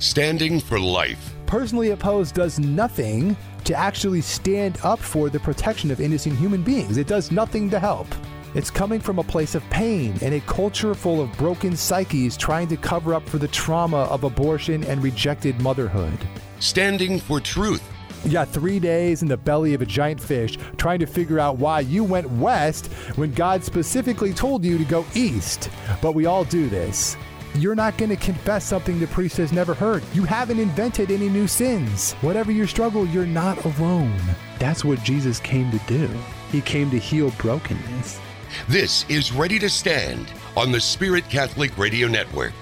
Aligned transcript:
Standing 0.00 0.60
for 0.60 0.80
life. 0.80 1.34
Personally 1.44 1.90
Opposed 1.90 2.34
does 2.34 2.58
nothing 2.58 3.36
to 3.64 3.74
actually 3.74 4.22
stand 4.22 4.78
up 4.82 4.98
for 4.98 5.28
the 5.28 5.38
protection 5.38 5.90
of 5.90 6.00
innocent 6.00 6.38
human 6.38 6.62
beings. 6.62 6.96
It 6.96 7.06
does 7.06 7.30
nothing 7.30 7.68
to 7.68 7.78
help. 7.78 8.06
It's 8.54 8.70
coming 8.70 8.98
from 8.98 9.18
a 9.18 9.22
place 9.22 9.54
of 9.54 9.62
pain 9.68 10.16
and 10.22 10.32
a 10.32 10.40
culture 10.40 10.94
full 10.94 11.20
of 11.20 11.30
broken 11.36 11.76
psyches 11.76 12.38
trying 12.38 12.66
to 12.68 12.78
cover 12.78 13.12
up 13.12 13.28
for 13.28 13.36
the 13.36 13.48
trauma 13.48 14.04
of 14.04 14.24
abortion 14.24 14.84
and 14.84 15.02
rejected 15.02 15.60
motherhood. 15.60 16.18
Standing 16.60 17.18
for 17.18 17.38
truth. 17.38 17.86
You 18.24 18.32
got 18.32 18.48
three 18.48 18.80
days 18.80 19.20
in 19.20 19.28
the 19.28 19.36
belly 19.36 19.74
of 19.74 19.82
a 19.82 19.86
giant 19.86 20.18
fish 20.22 20.56
trying 20.78 21.00
to 21.00 21.06
figure 21.06 21.38
out 21.38 21.58
why 21.58 21.80
you 21.80 22.04
went 22.04 22.30
west 22.30 22.86
when 23.16 23.34
God 23.34 23.62
specifically 23.62 24.32
told 24.32 24.64
you 24.64 24.78
to 24.78 24.84
go 24.84 25.04
east. 25.14 25.68
But 26.00 26.14
we 26.14 26.24
all 26.24 26.44
do 26.44 26.70
this. 26.70 27.18
You're 27.54 27.74
not 27.74 27.98
going 27.98 28.10
to 28.10 28.16
confess 28.16 28.64
something 28.64 29.00
the 29.00 29.08
priest 29.08 29.36
has 29.38 29.52
never 29.52 29.74
heard. 29.74 30.04
You 30.14 30.22
haven't 30.22 30.60
invented 30.60 31.10
any 31.10 31.28
new 31.28 31.48
sins. 31.48 32.12
Whatever 32.20 32.52
your 32.52 32.68
struggle, 32.68 33.04
you're 33.06 33.26
not 33.26 33.64
alone. 33.64 34.16
That's 34.60 34.84
what 34.84 35.02
Jesus 35.02 35.40
came 35.40 35.68
to 35.72 35.78
do. 35.88 36.08
He 36.52 36.60
came 36.60 36.90
to 36.90 36.98
heal 36.98 37.32
brokenness. 37.38 38.20
This 38.68 39.04
is 39.08 39.32
Ready 39.32 39.58
to 39.58 39.68
Stand 39.68 40.32
on 40.56 40.70
the 40.70 40.80
Spirit 40.80 41.28
Catholic 41.28 41.76
Radio 41.76 42.06
Network. 42.06 42.52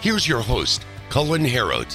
Here's 0.00 0.26
your 0.26 0.40
host, 0.40 0.84
Cullen 1.08 1.44
Herout. 1.44 1.92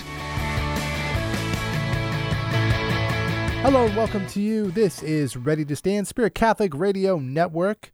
Hello 3.62 3.88
and 3.88 3.98
welcome 3.98 4.26
to 4.28 4.40
you. 4.40 4.72
This 4.72 5.04
is 5.04 5.36
Ready 5.36 5.66
to 5.66 5.76
Stand, 5.76 6.08
Spirit 6.08 6.34
Catholic 6.34 6.74
Radio 6.74 7.20
Network. 7.20 7.92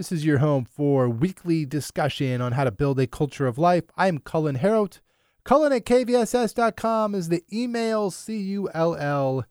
This 0.00 0.12
is 0.12 0.24
your 0.24 0.38
home 0.38 0.64
for 0.64 1.10
weekly 1.10 1.66
discussion 1.66 2.40
on 2.40 2.52
how 2.52 2.64
to 2.64 2.70
build 2.70 2.98
a 2.98 3.06
culture 3.06 3.46
of 3.46 3.58
life. 3.58 3.84
I 3.98 4.08
am 4.08 4.16
Cullen 4.16 4.56
Herout. 4.56 5.00
Cullen 5.44 5.74
at 5.74 5.84
kvss.com 5.84 7.14
is 7.14 7.28
the 7.28 7.44
email, 7.52 8.10
C 8.10 8.38
U 8.38 8.70
L 8.72 8.96
L 8.96 9.44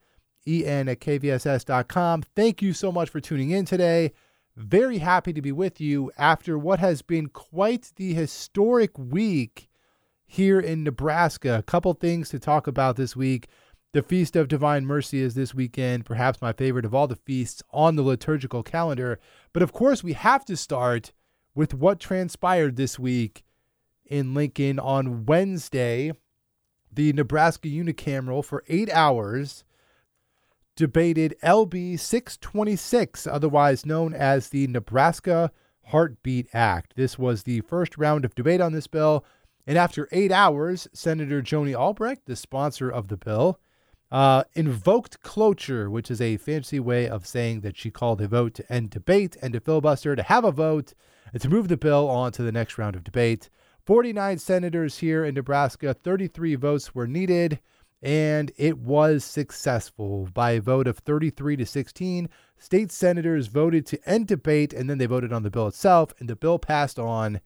E 0.47 0.65
N 0.65 0.89
at 0.89 1.01
kvss.com. 1.01 2.23
Thank 2.35 2.63
you 2.63 2.73
so 2.73 2.91
much 2.91 3.11
for 3.11 3.19
tuning 3.19 3.51
in 3.51 3.65
today. 3.65 4.11
Very 4.55 4.97
happy 4.97 5.33
to 5.33 5.41
be 5.43 5.51
with 5.51 5.79
you 5.79 6.11
after 6.17 6.57
what 6.57 6.79
has 6.79 7.03
been 7.03 7.27
quite 7.27 7.91
the 7.97 8.15
historic 8.15 8.97
week 8.97 9.69
here 10.25 10.59
in 10.59 10.83
Nebraska. 10.83 11.59
A 11.59 11.61
couple 11.61 11.93
things 11.93 12.27
to 12.29 12.39
talk 12.39 12.65
about 12.65 12.95
this 12.95 13.15
week. 13.15 13.49
The 13.91 14.03
Feast 14.03 14.35
of 14.35 14.47
Divine 14.47 14.85
Mercy 14.85 15.19
is 15.19 15.33
this 15.33 15.55
weekend, 15.55 16.05
perhaps 16.05 16.43
my 16.43 16.53
favorite 16.53 16.85
of 16.85 16.93
all 16.93 17.07
the 17.07 17.15
feasts 17.15 17.63
on 17.71 17.95
the 17.95 18.03
liturgical 18.03 18.61
calendar. 18.61 19.19
But 19.51 19.63
of 19.63 19.73
course, 19.73 20.03
we 20.03 20.13
have 20.13 20.45
to 20.45 20.55
start 20.55 21.11
with 21.55 21.73
what 21.73 21.99
transpired 21.99 22.75
this 22.75 22.99
week 22.99 23.43
in 24.05 24.35
Lincoln 24.35 24.77
on 24.77 25.25
Wednesday. 25.25 26.11
The 26.93 27.13
Nebraska 27.13 27.67
unicameral 27.67 28.45
for 28.45 28.63
eight 28.67 28.91
hours 28.91 29.63
debated 30.75 31.35
LB 31.41 31.99
626, 31.99 33.25
otherwise 33.25 33.87
known 33.87 34.13
as 34.13 34.49
the 34.49 34.67
Nebraska 34.67 35.51
Heartbeat 35.85 36.47
Act. 36.53 36.93
This 36.95 37.17
was 37.17 37.41
the 37.41 37.61
first 37.61 37.97
round 37.97 38.23
of 38.23 38.35
debate 38.35 38.61
on 38.61 38.71
this 38.71 38.85
bill. 38.85 39.25
And 39.65 39.79
after 39.79 40.07
eight 40.11 40.31
hours, 40.31 40.87
Senator 40.93 41.41
Joni 41.41 41.73
Albrecht, 41.73 42.27
the 42.27 42.35
sponsor 42.35 42.87
of 42.87 43.07
the 43.07 43.17
bill, 43.17 43.59
uh, 44.11 44.43
invoked 44.53 45.21
cloture, 45.21 45.89
which 45.89 46.09
is 46.09 46.21
a 46.21 46.37
fancy 46.37 46.79
way 46.79 47.07
of 47.07 47.27
saying 47.27 47.61
that 47.61 47.77
she 47.77 47.91
called 47.91 48.21
a 48.21 48.27
vote 48.27 48.53
to 48.55 48.71
end 48.71 48.89
debate 48.89 49.37
and 49.41 49.53
to 49.53 49.59
filibuster, 49.59 50.15
to 50.15 50.23
have 50.23 50.43
a 50.43 50.51
vote, 50.51 50.93
to 51.39 51.49
move 51.49 51.67
the 51.67 51.77
bill 51.77 52.09
on 52.09 52.31
to 52.31 52.41
the 52.41 52.51
next 52.51 52.77
round 52.77 52.95
of 52.95 53.03
debate. 53.03 53.49
49 53.85 54.37
senators 54.37 54.99
here 54.99 55.25
in 55.25 55.35
Nebraska, 55.35 55.93
33 55.93 56.55
votes 56.55 56.93
were 56.93 57.07
needed, 57.07 57.59
and 58.01 58.51
it 58.57 58.77
was 58.77 59.23
successful 59.23 60.27
by 60.33 60.51
a 60.51 60.61
vote 60.61 60.87
of 60.87 60.99
33 60.99 61.57
to 61.57 61.65
16. 61.65 62.29
State 62.57 62.91
senators 62.91 63.47
voted 63.47 63.85
to 63.85 64.09
end 64.09 64.27
debate, 64.27 64.73
and 64.73 64.89
then 64.89 64.97
they 64.97 65.05
voted 65.05 65.33
on 65.33 65.43
the 65.43 65.51
bill 65.51 65.67
itself, 65.67 66.13
and 66.19 66.29
the 66.29 66.35
bill 66.35 66.59
passed 66.59 66.97
on 66.97 67.41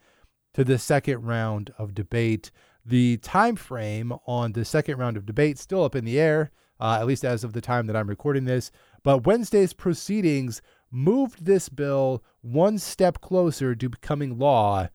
to 0.53 0.63
the 0.63 0.77
second 0.77 1.23
round 1.23 1.73
of 1.77 1.95
debate. 1.95 2.51
The 2.85 3.17
time 3.17 3.55
frame 3.55 4.13
on 4.27 4.51
the 4.51 4.65
second 4.65 4.97
round 4.97 5.15
of 5.15 5.25
debate 5.25 5.57
still 5.57 5.83
up 5.83 5.95
in 5.95 6.05
the 6.05 6.19
air, 6.19 6.51
uh, 6.79 6.97
at 6.99 7.07
least 7.07 7.23
as 7.23 7.43
of 7.43 7.53
the 7.53 7.61
time 7.61 7.87
that 7.87 7.95
I'm 7.95 8.09
recording 8.09 8.45
this. 8.45 8.71
But 9.03 9.25
Wednesday's 9.25 9.73
proceedings 9.73 10.61
moved 10.91 11.45
this 11.45 11.69
bill 11.69 12.23
one 12.41 12.77
step 12.77 13.21
closer 13.21 13.73
to 13.73 13.89
becoming 13.89 14.37
law 14.37 14.89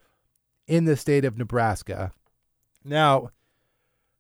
in 0.67 0.85
the 0.85 0.97
state 0.97 1.25
of 1.25 1.39
Nebraska. 1.39 2.13
Now, 2.85 3.31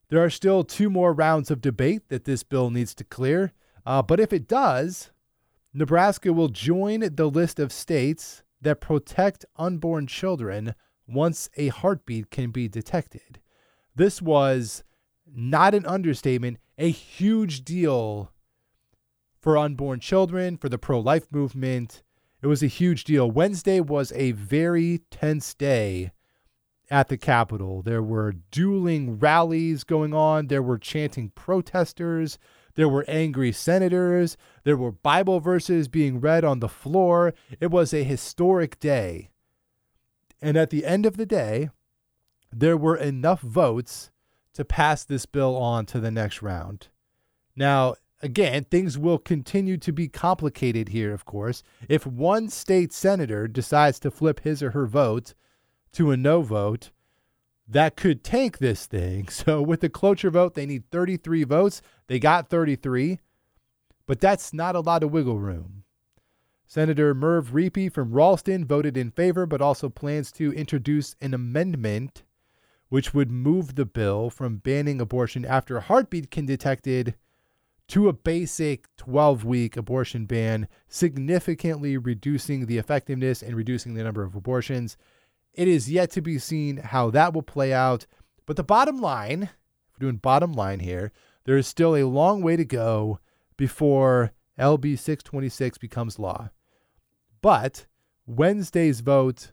there 0.09 0.25
are 0.25 0.31
still 0.31 0.65
two 0.65 0.89
more 0.89 1.13
rounds 1.13 1.51
of 1.51 1.61
debate 1.61 2.09
that 2.09 2.25
this 2.25 2.43
bill 2.43 2.71
needs 2.71 2.95
to 2.95 3.05
clear. 3.05 3.53
Uh, 3.85 4.03
but 4.03 4.19
if 4.19 4.33
it 4.33 4.49
does, 4.49 5.11
Nebraska 5.75 6.33
will 6.33 6.49
join 6.49 7.01
the 7.15 7.31
list 7.31 7.61
of 7.61 7.73
states 7.73 8.43
that 8.61 8.81
protect 8.81 9.45
unborn 9.57 10.07
children 10.07 10.75
once 11.07 11.49
a 11.57 11.69
heartbeat 11.69 12.31
can 12.31 12.51
be 12.51 12.69
detected. 12.69 13.41
This 13.99 14.23
was 14.23 14.85
not 15.27 15.75
an 15.75 15.85
understatement, 15.85 16.59
a 16.79 16.89
huge 16.89 17.65
deal 17.65 18.31
for 19.41 19.59
unborn 19.59 19.99
children, 19.99 20.57
for 20.57 20.69
the 20.69 20.79
pro 20.79 21.01
life 21.01 21.27
movement. 21.33 22.05
It 22.41 22.47
was 22.47 22.63
a 22.63 22.69
huge 22.69 23.03
deal. 23.03 23.29
Wednesday 23.29 23.81
was 23.81 24.13
a 24.13 24.31
very 24.33 25.01
tense 25.11 25.53
day 25.53 26.13
at 26.89 27.09
the 27.09 27.17
Capitol. 27.17 27.83
There 27.83 28.03
were 28.03 28.37
dueling 28.53 29.19
rallies 29.19 29.83
going 29.83 30.15
on, 30.15 30.47
there 30.47 30.63
were 30.63 30.79
chanting 30.79 31.31
protesters, 31.31 32.39
there 32.77 32.89
were 32.89 33.05
angry 33.09 33.51
senators, 33.51 34.37
there 34.63 34.77
were 34.77 34.93
Bible 34.93 35.41
verses 35.41 35.89
being 35.89 36.21
read 36.21 36.45
on 36.45 36.61
the 36.61 36.69
floor. 36.69 37.35
It 37.59 37.73
was 37.73 37.93
a 37.93 38.05
historic 38.05 38.79
day. 38.79 39.31
And 40.41 40.57
at 40.57 40.71
the 40.71 40.87
end 40.87 41.05
of 41.05 41.17
the 41.17 41.27
day, 41.27 41.71
there 42.53 42.77
were 42.77 42.97
enough 42.97 43.41
votes 43.41 44.11
to 44.55 44.65
pass 44.65 45.05
this 45.05 45.27
bill 45.27 45.57
on 45.57 45.87
to 45.87 46.01
the 46.01 46.11
next 46.11 46.43
round. 46.43 46.89
Now, 47.55 47.95
again, 48.23 48.65
things 48.65 48.99
will 48.99 49.19
continue 49.19 49.77
to 49.79 49.93
be 49.93 50.09
complicated 50.09 50.89
here, 50.89 51.13
of 51.13 51.25
course. 51.25 51.63
If 51.89 52.07
one 52.07 52.49
state 52.49 52.93
senator 52.93 53.47
decides 53.47 53.99
to 54.01 54.11
flip 54.11 54.41
his 54.41 54.63
or 54.63 54.71
her 54.71 54.87
vote 54.87 55.35
to 55.93 56.11
a 56.11 56.17
no 56.17 56.43
vote, 56.43 56.91
that 57.67 57.97
could 57.97 58.25
tank 58.25 58.59
this 58.59 58.87
thing. 58.87 59.29
So, 59.31 59.63
with 59.63 59.81
the 59.81 59.89
cloture 59.89 60.31
vote, 60.31 60.55
they 60.55 60.67
need 60.67 60.91
33 60.91 61.45
votes. 61.45 61.83
They 62.07 62.19
got 62.19 62.49
33, 62.49 63.21
but 64.07 64.21
that's 64.21 64.53
not 64.53 64.75
a 64.75 64.81
lot 64.81 65.03
of 65.03 65.13
wiggle 65.13 65.39
room. 65.39 65.85
Senator 66.67 67.15
Merv 67.15 67.53
Riepe 67.53 67.93
from 67.93 68.13
Ralston 68.13 68.65
voted 68.67 68.97
in 68.97 69.11
favor, 69.11 69.47
but 69.47 69.63
also 69.63 69.89
plans 69.89 70.31
to 70.33 70.53
introduce 70.53 71.17
an 71.21 71.33
amendment 71.33 72.25
which 72.89 73.13
would 73.13 73.31
move 73.31 73.75
the 73.75 73.85
bill 73.85 74.31
from 74.31 74.59
banning 74.59 75.01
abortion 75.01 75.45
after 75.45 75.77
a 75.77 75.83
heartbeat 75.83 76.31
can 76.31 76.47
detected 76.47 77.15
to 77.89 78.09
a 78.09 78.13
basic 78.13 78.87
12 78.97 79.45
week 79.45 79.77
abortion 79.77 80.27
ban, 80.27 80.69
significantly 80.89 81.97
reducing 81.97 82.67
the 82.67 82.79
effectiveness 82.79 83.43
and 83.43 83.57
reducing 83.57 83.95
the 83.95 84.05
number 84.05 84.23
of 84.23 84.35
abortions. 84.35 84.97
It 85.55 85.69
is 85.69 85.91
yet 85.91 86.11
to 86.13 86.21
be 86.21 86.39
seen 86.39 86.77
how 86.77 87.11
that 87.11 87.33
will 87.33 87.43
play 87.43 87.73
out. 87.73 88.07
But 88.47 88.57
the 88.57 88.65
bottom 88.65 89.01
line, 89.01 89.45
if 89.45 89.99
we're 89.99 90.07
doing 90.07 90.17
bottom 90.17 90.53
line 90.53 90.81
here, 90.81 91.13
there 91.45 91.57
is 91.57 91.67
still 91.67 91.97
a 91.97 92.05
long 92.05 92.43
way 92.43 92.57
to 92.57 92.65
go 92.65 93.21
before 93.57 94.33
LB 94.59 94.99
626 94.99 95.79
becomes 95.79 96.19
law. 96.19 96.51
But 97.41 97.87
Wednesday's 98.27 99.01
vote 99.01 99.53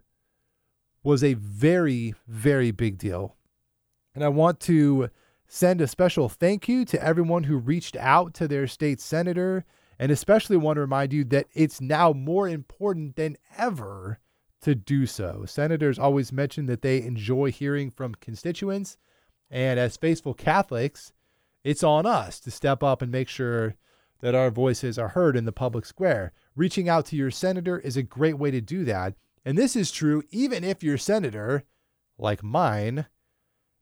was 1.05 1.23
a 1.23 1.35
very, 1.35 2.16
very 2.28 2.72
big 2.72 2.97
deal. 2.97 3.35
And 4.16 4.23
I 4.23 4.29
want 4.29 4.59
to 4.61 5.09
send 5.47 5.79
a 5.79 5.87
special 5.87 6.28
thank 6.28 6.67
you 6.67 6.84
to 6.85 7.02
everyone 7.03 7.43
who 7.43 7.57
reached 7.57 7.96
out 7.97 8.34
to 8.34 8.47
their 8.47 8.66
state 8.66 8.99
senator, 8.99 9.66
and 9.99 10.11
especially 10.11 10.57
want 10.57 10.78
to 10.78 10.81
remind 10.81 11.13
you 11.13 11.23
that 11.25 11.46
it's 11.53 11.79
now 11.79 12.11
more 12.11 12.49
important 12.49 13.16
than 13.16 13.37
ever 13.55 14.19
to 14.61 14.73
do 14.73 15.05
so. 15.05 15.46
Senators 15.46 15.99
always 15.99 16.34
mention 16.34 16.66
that 16.66 16.81
they 16.81 17.03
enjoy 17.03 17.52
hearing 17.52 17.91
from 17.91 18.16
constituents, 18.16 18.97
and 19.52 19.79
as 19.79 19.97
faithful 19.97 20.34
Catholics, 20.34 21.13
it's 21.63 21.84
on 21.84 22.07
us 22.07 22.40
to 22.40 22.49
step 22.49 22.81
up 22.81 23.03
and 23.03 23.11
make 23.11 23.29
sure 23.29 23.75
that 24.22 24.34
our 24.34 24.49
voices 24.49 24.97
are 24.97 25.09
heard 25.09 25.37
in 25.37 25.46
the 25.46 25.52
public 25.52 25.85
square. 25.85 26.34
Reaching 26.55 26.90
out 26.90 27.05
to 27.07 27.16
your 27.16 27.29
senator 27.29 27.78
is 27.78 27.96
a 27.96 28.02
great 28.02 28.40
way 28.40 28.49
to 28.49 28.61
do 28.61 28.84
that. 28.85 29.13
And 29.46 29.58
this 29.58 29.76
is 29.76 29.92
true 29.92 30.24
even 30.32 30.64
if 30.64 30.84
your 30.84 30.97
senator, 30.97 31.64
like 32.18 32.44
mine, 32.44 33.06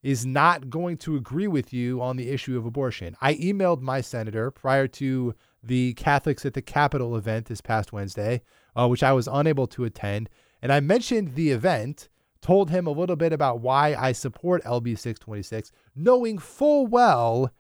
is 0.04 0.26
not 0.26 0.70
going 0.70 0.98
to 0.98 1.16
agree 1.16 1.48
with 1.48 1.72
you 1.72 2.02
on 2.02 2.18
the 2.18 2.30
issue 2.30 2.58
of 2.58 2.66
abortion. 2.66 3.16
I 3.22 3.36
emailed 3.36 3.80
my 3.80 4.02
senator 4.02 4.52
prior 4.52 4.86
to 4.88 5.34
the 5.64 5.94
Catholics 5.94 6.46
at 6.46 6.54
the 6.54 6.62
Capitol 6.62 7.16
event 7.16 7.46
this 7.46 7.62
past 7.62 7.94
Wednesday, 7.94 8.42
uh, 8.76 8.88
which 8.90 9.02
I 9.02 9.14
was 9.14 9.30
unable 9.32 9.66
to 9.68 9.86
attend. 9.86 10.30
And 10.62 10.74
I 10.74 10.82
mentioned 10.82 11.36
the 11.36 11.52
event 11.52 12.10
told 12.42 12.70
him 12.70 12.86
a 12.86 12.92
little 12.92 13.16
bit 13.16 13.32
about 13.32 13.62
why 13.62 13.96
I 13.96 14.12
support 14.12 14.64
LB 14.66 15.00
626, 15.00 15.72
knowing 15.96 16.38
full 16.38 16.86
well 16.86 17.52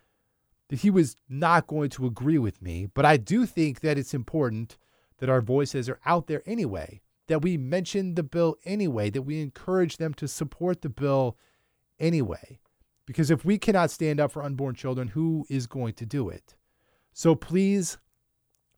that 0.67 0.79
he 0.79 0.89
was 0.89 1.15
not 1.29 1.67
going 1.67 1.89
to 1.91 2.05
agree 2.05 2.37
with 2.37 2.61
me. 2.61 2.87
But 2.93 3.05
I 3.05 3.15
do 3.15 3.45
think 3.45 3.79
that 3.79 3.97
it's 3.97 4.13
important 4.13 4.77
that 5.19 5.29
our 5.29 5.41
voices 5.41 5.87
are 5.87 5.99
out 6.05 6.27
there 6.27 6.43
anyway, 6.45 7.01
that 7.27 7.41
we 7.41 7.57
mention 7.57 8.15
the 8.15 8.23
bill 8.23 8.55
anyway, 8.65 9.09
that 9.09 9.21
we 9.21 9.41
encourage 9.41 9.97
them 9.97 10.13
to 10.15 10.27
support 10.27 10.81
the 10.81 10.89
bill 10.89 11.37
anyway. 11.99 12.59
Because 13.05 13.31
if 13.31 13.43
we 13.43 13.57
cannot 13.57 13.91
stand 13.91 14.19
up 14.19 14.31
for 14.31 14.43
unborn 14.43 14.75
children, 14.75 15.09
who 15.09 15.45
is 15.49 15.67
going 15.67 15.93
to 15.95 16.05
do 16.05 16.29
it? 16.29 16.55
So 17.13 17.35
please, 17.35 17.97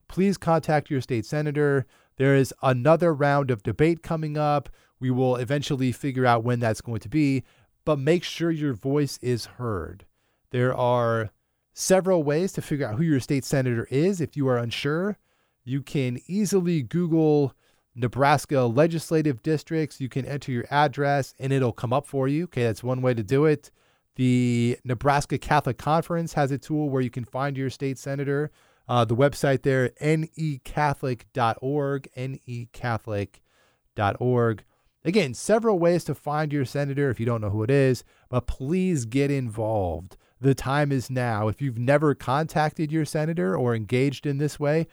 please 0.07 0.37
contact 0.37 0.89
your 0.89 1.01
state 1.01 1.25
senator. 1.25 1.85
There 2.17 2.35
is 2.35 2.53
another 2.61 3.13
round 3.13 3.51
of 3.51 3.63
debate 3.63 4.03
coming 4.03 4.37
up. 4.37 4.69
We 4.99 5.11
will 5.11 5.35
eventually 5.35 5.91
figure 5.91 6.25
out 6.25 6.43
when 6.43 6.59
that's 6.59 6.81
going 6.81 7.01
to 7.01 7.09
be, 7.09 7.43
but 7.83 7.99
make 7.99 8.23
sure 8.23 8.51
your 8.51 8.73
voice 8.73 9.17
is 9.21 9.45
heard. 9.45 10.05
There 10.51 10.73
are 10.73 11.31
several 11.73 12.23
ways 12.23 12.53
to 12.53 12.61
figure 12.61 12.87
out 12.87 12.95
who 12.95 13.03
your 13.03 13.19
state 13.19 13.43
senator 13.43 13.87
is 13.91 14.21
if 14.21 14.37
you 14.37 14.47
are 14.47 14.57
unsure. 14.57 15.17
You 15.63 15.81
can 15.81 16.19
easily 16.27 16.81
Google 16.81 17.53
Nebraska 17.95 18.61
legislative 18.61 19.41
districts. 19.41 20.01
You 20.01 20.09
can 20.09 20.25
enter 20.25 20.51
your 20.51 20.65
address 20.69 21.33
and 21.39 21.53
it'll 21.53 21.71
come 21.71 21.93
up 21.93 22.05
for 22.05 22.27
you. 22.27 22.43
Okay, 22.45 22.63
that's 22.63 22.83
one 22.83 23.01
way 23.01 23.13
to 23.13 23.23
do 23.23 23.45
it. 23.45 23.71
The 24.15 24.77
Nebraska 24.83 25.37
Catholic 25.37 25.77
Conference 25.77 26.33
has 26.33 26.51
a 26.51 26.57
tool 26.57 26.89
where 26.89 27.01
you 27.01 27.09
can 27.09 27.23
find 27.25 27.57
your 27.57 27.69
state 27.69 27.97
senator. 27.97 28.51
Uh, 28.87 29.03
the 29.03 29.15
website 29.15 29.63
there, 29.63 29.89
necatholic.org, 30.01 32.07
necatholic.org. 32.15 34.63
Again, 35.03 35.33
several 35.33 35.79
ways 35.79 36.05
to 36.05 36.15
find 36.15 36.53
your 36.53 36.65
senator 36.65 37.09
if 37.09 37.19
you 37.19 37.25
don't 37.25 37.41
know 37.41 37.49
who 37.49 37.63
it 37.63 37.71
is, 37.71 38.03
but 38.29 38.47
please 38.47 39.05
get 39.05 39.31
involved. 39.31 40.17
The 40.41 40.55
time 40.55 40.91
is 40.91 41.09
now. 41.09 41.47
If 41.47 41.61
you've 41.61 41.77
never 41.77 42.13
contacted 42.15 42.91
your 42.91 43.05
senator 43.05 43.55
or 43.55 43.73
engaged 43.75 44.25
in 44.25 44.37
this 44.37 44.59
way, 44.59 44.87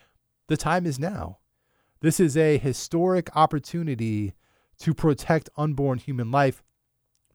the 0.49 0.57
time 0.57 0.87
is 0.87 0.99
now. 0.99 1.39
This 2.03 2.19
is 2.19 2.37
a 2.37 2.59
historic 2.59 3.35
opportunity 3.37 4.35
to 4.81 4.93
protect 4.93 5.49
unborn 5.57 5.99
human 5.99 6.31
life. 6.33 6.63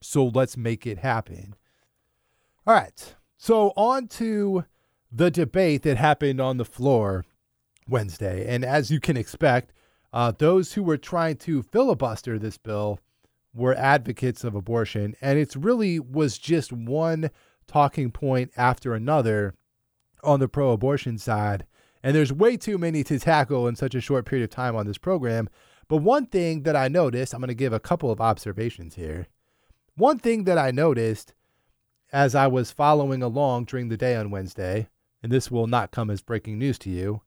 So 0.00 0.26
let's 0.26 0.56
make 0.56 0.86
it 0.86 0.98
happen. 0.98 1.54
All 2.66 2.74
right. 2.74 3.14
So, 3.38 3.72
on 3.76 4.08
to 4.08 4.64
the 5.10 5.30
debate 5.30 5.82
that 5.82 5.96
happened 5.96 6.40
on 6.40 6.58
the 6.58 6.64
floor 6.64 7.24
Wednesday. 7.88 8.46
And 8.46 8.64
as 8.64 8.90
you 8.90 9.00
can 9.00 9.16
expect, 9.16 9.72
uh, 10.12 10.32
those 10.36 10.74
who 10.74 10.82
were 10.82 10.98
trying 10.98 11.36
to 11.36 11.62
filibuster 11.62 12.38
this 12.38 12.58
bill 12.58 12.98
were 13.54 13.74
advocates 13.74 14.44
of 14.44 14.54
abortion, 14.54 15.14
and 15.20 15.38
it 15.38 15.54
really 15.56 15.98
was 15.98 16.38
just 16.38 16.72
one 16.72 17.30
talking 17.66 18.10
point 18.10 18.50
after 18.56 18.94
another 18.94 19.54
on 20.22 20.40
the 20.40 20.48
pro 20.48 20.72
abortion 20.72 21.16
side. 21.16 21.64
And 22.08 22.16
there's 22.16 22.32
way 22.32 22.56
too 22.56 22.78
many 22.78 23.04
to 23.04 23.18
tackle 23.18 23.68
in 23.68 23.76
such 23.76 23.94
a 23.94 24.00
short 24.00 24.24
period 24.24 24.42
of 24.42 24.48
time 24.48 24.74
on 24.74 24.86
this 24.86 24.96
program. 24.96 25.46
But 25.88 25.98
one 25.98 26.24
thing 26.24 26.62
that 26.62 26.74
I 26.74 26.88
noticed, 26.88 27.34
I'm 27.34 27.40
going 27.40 27.48
to 27.48 27.54
give 27.54 27.74
a 27.74 27.78
couple 27.78 28.10
of 28.10 28.18
observations 28.18 28.94
here. 28.94 29.26
One 29.94 30.18
thing 30.18 30.44
that 30.44 30.56
I 30.56 30.70
noticed 30.70 31.34
as 32.10 32.34
I 32.34 32.46
was 32.46 32.70
following 32.70 33.22
along 33.22 33.66
during 33.66 33.90
the 33.90 33.98
day 33.98 34.16
on 34.16 34.30
Wednesday, 34.30 34.88
and 35.22 35.30
this 35.30 35.50
will 35.50 35.66
not 35.66 35.90
come 35.90 36.08
as 36.08 36.22
breaking 36.22 36.58
news 36.58 36.78
to 36.78 36.90
you, 36.90 37.20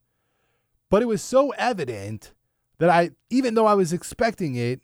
but 0.89 1.03
it 1.03 1.07
was 1.07 1.21
so 1.21 1.51
evident 1.59 2.33
that 2.79 2.89
I, 2.89 3.11
even 3.29 3.53
though 3.53 3.67
I 3.67 3.75
was 3.75 3.93
expecting 3.93 4.55
it, 4.55 4.81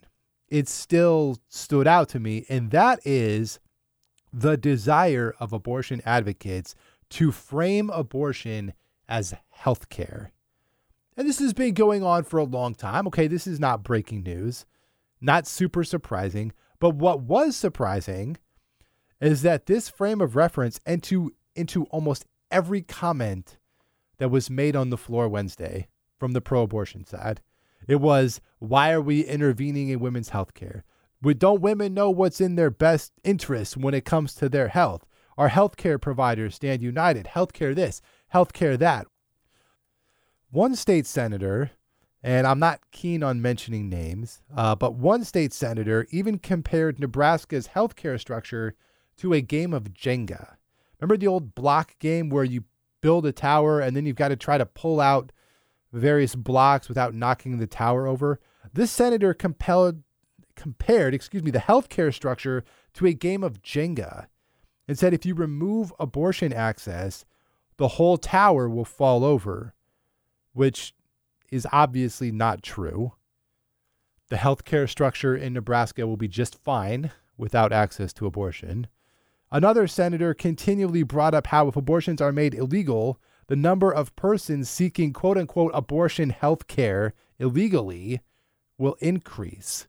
it 0.48 0.70
still 0.70 1.40
stood 1.48 1.88
out 1.88 2.08
to 2.10 2.20
me. 2.20 2.46
And 2.50 2.70
that 2.70 3.00
is 3.04 3.60
the 4.32 4.58
desire 4.58 5.34
of 5.40 5.54
abortion 5.54 6.04
advocates 6.06 6.76
to 7.10 7.32
frame 7.32 7.90
abortion 7.90 8.74
as 9.08 9.34
health 9.50 9.90
care. 9.90 10.32
And 11.16 11.28
this 11.28 11.40
has 11.40 11.54
been 11.54 11.74
going 11.74 12.04
on 12.04 12.24
for 12.24 12.38
a 12.38 12.44
long 12.44 12.76
time. 12.76 13.08
Okay, 13.08 13.28
this 13.28 13.48
is 13.48 13.60
not 13.60 13.84
breaking 13.84 14.24
news, 14.24 14.66
not 15.20 15.48
super 15.48 15.84
surprising. 15.84 16.54
But 16.80 16.96
what 16.96 17.22
was 17.22 17.56
surprising 17.56 18.38
is 19.20 19.42
that 19.42 19.66
this 19.66 19.90
frame 19.90 20.22
of 20.22 20.36
reference 20.36 20.80
into 20.86 21.34
into 21.56 21.86
almost 21.86 22.26
every 22.52 22.84
comment 22.84 23.58
that 24.20 24.30
was 24.30 24.50
made 24.50 24.76
on 24.76 24.92
the 24.92 24.98
floor 24.98 25.28
Wednesday 25.28 25.88
from 26.20 26.34
the 26.34 26.42
pro-abortion 26.42 27.04
side 27.04 27.42
it 27.88 28.02
was, 28.02 28.42
why 28.60 28.92
are 28.92 29.02
we 29.02 29.22
intervening 29.22 29.90
in 29.90 30.00
women's 30.00 30.30
health 30.30 30.54
care? 30.54 30.84
Don't 31.38 31.62
women 31.62 31.94
know 31.94 32.10
what's 32.10 32.42
in 32.42 32.56
their 32.56 32.70
best 32.70 33.12
interest 33.24 33.76
when 33.76 33.94
it 33.94 34.06
comes 34.06 34.36
to 34.36 34.50
their 34.50 34.68
health? 34.68 35.06
Our 35.38 35.50
healthcare 35.50 36.02
providers 36.02 36.56
stand 36.56 36.82
united. 36.82 37.28
Healthcare 37.28 37.76
this, 37.76 38.02
healthcare 38.34 38.78
that. 38.80 39.08
One 40.50 40.76
state 40.76 41.06
senator, 41.06 41.72
and 42.24 42.48
I'm 42.48 42.60
not 42.60 42.80
keen 42.92 43.22
on 43.22 43.42
mentioning 43.42 43.90
names, 43.90 44.42
uh, 44.56 44.76
but 44.76 44.96
one 44.96 45.24
state 45.24 45.54
senator 45.54 46.08
even 46.10 46.40
compared 46.40 47.00
Nebraska's 47.00 47.70
healthcare 47.76 48.20
structure 48.20 48.76
to 49.18 49.34
a 49.34 49.42
game 49.42 49.74
of 49.74 49.94
Jenga. 49.94 50.56
Remember 51.00 51.18
the 51.18 51.28
old 51.28 51.54
block 51.54 52.00
game 52.00 52.30
where 52.30 52.44
you 52.44 52.64
build 53.02 53.26
a 53.26 53.32
tower 53.32 53.80
and 53.80 53.96
then 53.96 54.06
you've 54.06 54.16
got 54.16 54.30
to 54.30 54.36
try 54.36 54.58
to 54.58 54.66
pull 54.66 55.00
out 55.00 55.32
various 55.94 56.36
blocks 56.36 56.90
without 56.90 57.14
knocking 57.14 57.58
the 57.58 57.68
tower 57.68 58.08
over. 58.08 58.40
This 58.74 58.92
senator 58.92 59.34
compelled, 59.36 60.02
compared, 60.56 61.14
excuse 61.14 61.44
me, 61.44 61.52
the 61.52 61.60
healthcare 61.60 62.14
structure 62.14 62.64
to 62.94 63.06
a 63.06 63.14
game 63.14 63.44
of 63.44 63.62
Jenga 63.62 64.28
and 64.88 64.98
said 64.98 65.14
if 65.14 65.26
you 65.26 65.36
remove 65.36 65.94
abortion 66.00 66.54
access, 66.54 67.26
the 67.78 67.90
whole 67.90 68.18
tower 68.18 68.70
will 68.70 68.86
fall 68.86 69.24
over, 69.24 69.74
which 70.54 70.94
is 71.52 71.68
obviously 71.72 72.32
not 72.32 72.64
true. 72.64 73.14
The 74.30 74.38
healthcare 74.38 74.90
structure 74.90 75.36
in 75.36 75.54
Nebraska 75.54 76.06
will 76.06 76.18
be 76.18 76.28
just 76.28 76.62
fine 76.64 77.12
without 77.38 77.72
access 77.72 78.12
to 78.14 78.26
abortion. 78.26 78.88
Another 79.52 79.88
senator 79.88 80.34
continually 80.34 81.04
brought 81.04 81.34
up 81.34 81.48
how 81.48 81.70
if 81.70 81.78
abortions 81.78 82.20
are 82.20 82.34
made 82.34 82.54
illegal, 82.54 83.20
the 83.48 83.56
number 83.56 83.92
of 83.94 84.16
persons 84.18 84.70
seeking 84.70 85.14
quote 85.14 85.38
unquote 85.38 85.72
abortion 85.74 86.32
health 86.32 86.68
care 86.68 87.14
illegally 87.40 88.20
will 88.78 88.98
increase. 89.00 89.88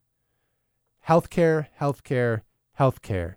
Healthcare, 1.09 1.67
healthcare, 1.81 2.43
healthcare. 2.79 3.35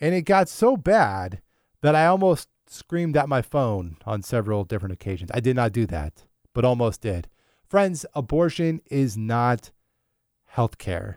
And 0.00 0.14
it 0.14 0.22
got 0.22 0.48
so 0.48 0.76
bad 0.76 1.40
that 1.80 1.94
I 1.94 2.06
almost 2.06 2.48
screamed 2.66 3.16
at 3.16 3.28
my 3.28 3.42
phone 3.42 3.96
on 4.04 4.22
several 4.22 4.64
different 4.64 4.92
occasions. 4.92 5.30
I 5.32 5.40
did 5.40 5.56
not 5.56 5.72
do 5.72 5.86
that, 5.86 6.24
but 6.52 6.64
almost 6.64 7.00
did. 7.00 7.28
Friends, 7.68 8.04
abortion 8.14 8.80
is 8.86 9.16
not 9.16 9.70
healthcare. 10.54 11.16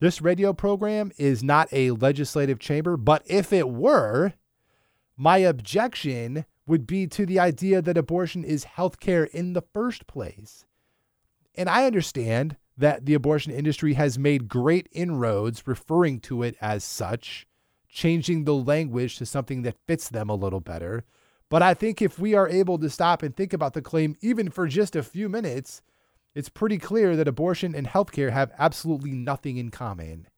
This 0.00 0.22
radio 0.22 0.52
program 0.52 1.12
is 1.18 1.42
not 1.42 1.68
a 1.72 1.90
legislative 1.90 2.58
chamber, 2.58 2.96
but 2.96 3.22
if 3.26 3.52
it 3.52 3.68
were, 3.68 4.32
my 5.16 5.38
objection 5.38 6.46
would 6.66 6.86
be 6.86 7.06
to 7.06 7.26
the 7.26 7.38
idea 7.38 7.82
that 7.82 7.98
abortion 7.98 8.44
is 8.44 8.64
healthcare 8.64 9.28
in 9.30 9.52
the 9.52 9.62
first 9.74 10.06
place. 10.06 10.64
And 11.54 11.68
I 11.68 11.84
understand 11.84 12.56
that 12.78 13.04
the 13.04 13.14
abortion 13.14 13.52
industry 13.52 13.94
has 13.94 14.18
made 14.18 14.48
great 14.48 14.88
inroads 14.92 15.66
referring 15.66 16.20
to 16.20 16.42
it 16.42 16.56
as 16.62 16.82
such, 16.82 17.46
changing 17.90 18.44
the 18.44 18.54
language 18.54 19.18
to 19.18 19.26
something 19.26 19.62
that 19.62 19.76
fits 19.86 20.08
them 20.08 20.28
a 20.28 20.34
little 20.34 20.60
better. 20.60 21.04
But 21.48 21.62
I 21.62 21.74
think 21.74 22.00
if 22.00 22.18
we 22.18 22.34
are 22.34 22.48
able 22.48 22.78
to 22.78 22.88
stop 22.88 23.22
and 23.22 23.34
think 23.34 23.52
about 23.52 23.74
the 23.74 23.82
claim 23.82 24.16
even 24.20 24.50
for 24.50 24.68
just 24.68 24.94
a 24.94 25.02
few 25.02 25.28
minutes, 25.28 25.82
it's 26.34 26.48
pretty 26.48 26.78
clear 26.78 27.16
that 27.16 27.26
abortion 27.26 27.74
and 27.74 27.88
healthcare 27.88 28.30
have 28.30 28.52
absolutely 28.56 29.12
nothing 29.12 29.56
in 29.56 29.70
common. 29.70 30.28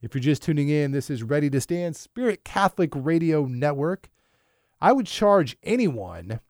If 0.00 0.14
you're 0.14 0.22
just 0.22 0.42
tuning 0.42 0.68
in, 0.68 0.92
this 0.92 1.10
is 1.10 1.22
Ready 1.22 1.50
to 1.50 1.60
Stand 1.60 1.96
Spirit 1.96 2.44
Catholic 2.44 2.90
Radio 2.94 3.44
Network. 3.44 4.08
I 4.80 4.92
would 4.92 5.06
charge 5.06 5.56
anyone 5.62 6.40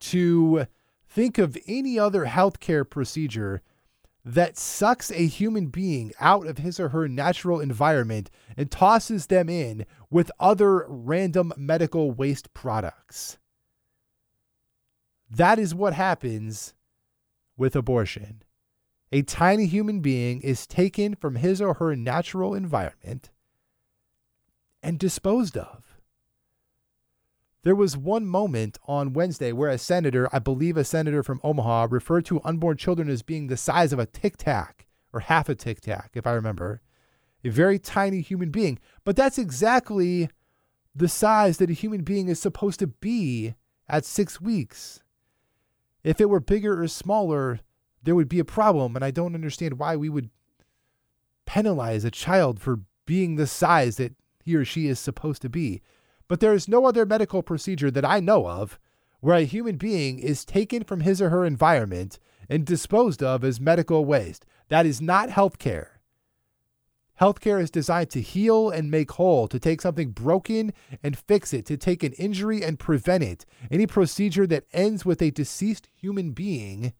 to 0.00 0.66
think 1.08 1.38
of 1.38 1.56
any 1.66 1.98
other 1.98 2.26
healthcare 2.26 2.88
procedure 2.88 3.62
that 4.28 4.58
sucks 4.58 5.10
a 5.10 5.26
human 5.26 5.68
being 5.68 6.12
out 6.20 6.46
of 6.46 6.58
his 6.58 6.78
or 6.78 6.90
her 6.90 7.08
natural 7.08 7.60
environment 7.60 8.30
and 8.58 8.70
tosses 8.70 9.28
them 9.28 9.48
in 9.48 9.86
with 10.10 10.30
other 10.38 10.84
random 10.86 11.50
medical 11.56 12.10
waste 12.10 12.52
products. 12.52 13.38
That 15.30 15.58
is 15.58 15.74
what 15.74 15.94
happens 15.94 16.74
with 17.56 17.74
abortion. 17.74 18.42
A 19.12 19.22
tiny 19.22 19.64
human 19.64 20.00
being 20.00 20.42
is 20.42 20.66
taken 20.66 21.14
from 21.14 21.36
his 21.36 21.62
or 21.62 21.74
her 21.74 21.96
natural 21.96 22.54
environment 22.54 23.30
and 24.82 24.98
disposed 24.98 25.56
of. 25.56 25.87
There 27.68 27.76
was 27.76 27.98
one 27.98 28.24
moment 28.24 28.78
on 28.86 29.12
Wednesday 29.12 29.52
where 29.52 29.68
a 29.68 29.76
senator, 29.76 30.26
I 30.32 30.38
believe 30.38 30.78
a 30.78 30.84
senator 30.84 31.22
from 31.22 31.38
Omaha, 31.44 31.88
referred 31.90 32.24
to 32.24 32.40
unborn 32.42 32.78
children 32.78 33.10
as 33.10 33.20
being 33.20 33.48
the 33.48 33.58
size 33.58 33.92
of 33.92 33.98
a 33.98 34.06
tic 34.06 34.38
tac 34.38 34.86
or 35.12 35.20
half 35.20 35.50
a 35.50 35.54
tic 35.54 35.82
tac, 35.82 36.12
if 36.14 36.26
I 36.26 36.32
remember. 36.32 36.80
a 37.44 37.50
very 37.50 37.78
tiny 37.78 38.22
human 38.22 38.50
being. 38.50 38.78
But 39.04 39.16
that's 39.16 39.36
exactly 39.36 40.30
the 40.94 41.08
size 41.08 41.58
that 41.58 41.68
a 41.68 41.74
human 41.74 42.04
being 42.04 42.28
is 42.28 42.40
supposed 42.40 42.78
to 42.80 42.86
be 42.86 43.54
at 43.86 44.06
six 44.06 44.40
weeks. 44.40 45.02
If 46.02 46.22
it 46.22 46.30
were 46.30 46.40
bigger 46.40 46.82
or 46.82 46.88
smaller, 46.88 47.60
there 48.02 48.14
would 48.14 48.30
be 48.30 48.38
a 48.38 48.46
problem. 48.46 48.96
And 48.96 49.04
I 49.04 49.10
don't 49.10 49.34
understand 49.34 49.78
why 49.78 49.94
we 49.94 50.08
would 50.08 50.30
penalize 51.44 52.06
a 52.06 52.10
child 52.10 52.60
for 52.60 52.80
being 53.04 53.36
the 53.36 53.46
size 53.46 53.98
that 53.98 54.14
he 54.42 54.56
or 54.56 54.64
she 54.64 54.86
is 54.86 54.98
supposed 54.98 55.42
to 55.42 55.50
be. 55.50 55.82
But 56.28 56.40
there 56.40 56.54
is 56.54 56.68
no 56.68 56.86
other 56.86 57.06
medical 57.06 57.42
procedure 57.42 57.90
that 57.90 58.04
I 58.04 58.20
know 58.20 58.46
of 58.46 58.78
where 59.20 59.36
a 59.36 59.44
human 59.44 59.76
being 59.76 60.18
is 60.18 60.44
taken 60.44 60.84
from 60.84 61.00
his 61.00 61.20
or 61.20 61.30
her 61.30 61.44
environment 61.44 62.18
and 62.48 62.64
disposed 62.64 63.22
of 63.22 63.42
as 63.42 63.60
medical 63.60 64.04
waste. 64.04 64.46
That 64.68 64.86
is 64.86 65.00
not 65.00 65.30
healthcare. 65.30 65.88
Healthcare 67.20 67.60
is 67.60 67.70
designed 67.70 68.10
to 68.10 68.20
heal 68.20 68.70
and 68.70 68.92
make 68.92 69.10
whole, 69.12 69.48
to 69.48 69.58
take 69.58 69.80
something 69.80 70.12
broken 70.12 70.72
and 71.02 71.18
fix 71.18 71.52
it, 71.52 71.66
to 71.66 71.76
take 71.76 72.04
an 72.04 72.12
injury 72.12 72.62
and 72.62 72.78
prevent 72.78 73.24
it. 73.24 73.44
Any 73.72 73.88
procedure 73.88 74.46
that 74.46 74.66
ends 74.72 75.04
with 75.04 75.20
a 75.20 75.32
deceased 75.32 75.88
human 75.96 76.30
being 76.30 76.92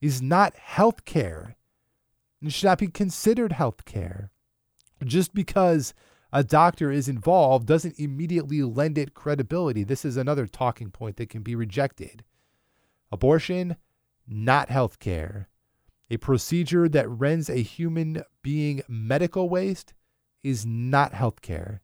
is 0.00 0.22
not 0.22 0.54
healthcare. 0.54 1.54
and 2.40 2.52
should 2.52 2.66
not 2.66 2.78
be 2.78 2.86
considered 2.86 3.52
healthcare. 3.52 4.28
Just 5.04 5.34
because 5.34 5.92
a 6.36 6.44
doctor 6.44 6.92
is 6.92 7.08
involved 7.08 7.66
doesn't 7.66 7.98
immediately 7.98 8.62
lend 8.62 8.98
it 8.98 9.14
credibility. 9.14 9.82
This 9.82 10.04
is 10.04 10.18
another 10.18 10.46
talking 10.46 10.90
point 10.90 11.16
that 11.16 11.30
can 11.30 11.42
be 11.42 11.54
rejected. 11.54 12.24
Abortion, 13.10 13.76
not 14.28 14.68
healthcare. 14.68 15.46
A 16.10 16.18
procedure 16.18 16.90
that 16.90 17.08
rends 17.08 17.48
a 17.48 17.62
human 17.62 18.22
being 18.42 18.82
medical 18.86 19.48
waste 19.48 19.94
is 20.42 20.66
not 20.66 21.14
healthcare. 21.14 21.80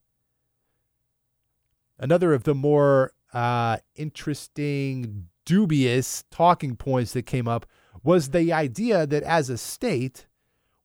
Another 1.98 2.34
of 2.34 2.44
the 2.44 2.54
more 2.54 3.12
uh, 3.32 3.78
interesting, 3.94 5.28
dubious 5.46 6.24
talking 6.30 6.76
points 6.76 7.14
that 7.14 7.24
came 7.24 7.48
up 7.48 7.64
was 8.02 8.28
the 8.28 8.52
idea 8.52 9.06
that 9.06 9.22
as 9.22 9.48
a 9.48 9.56
state, 9.56 10.26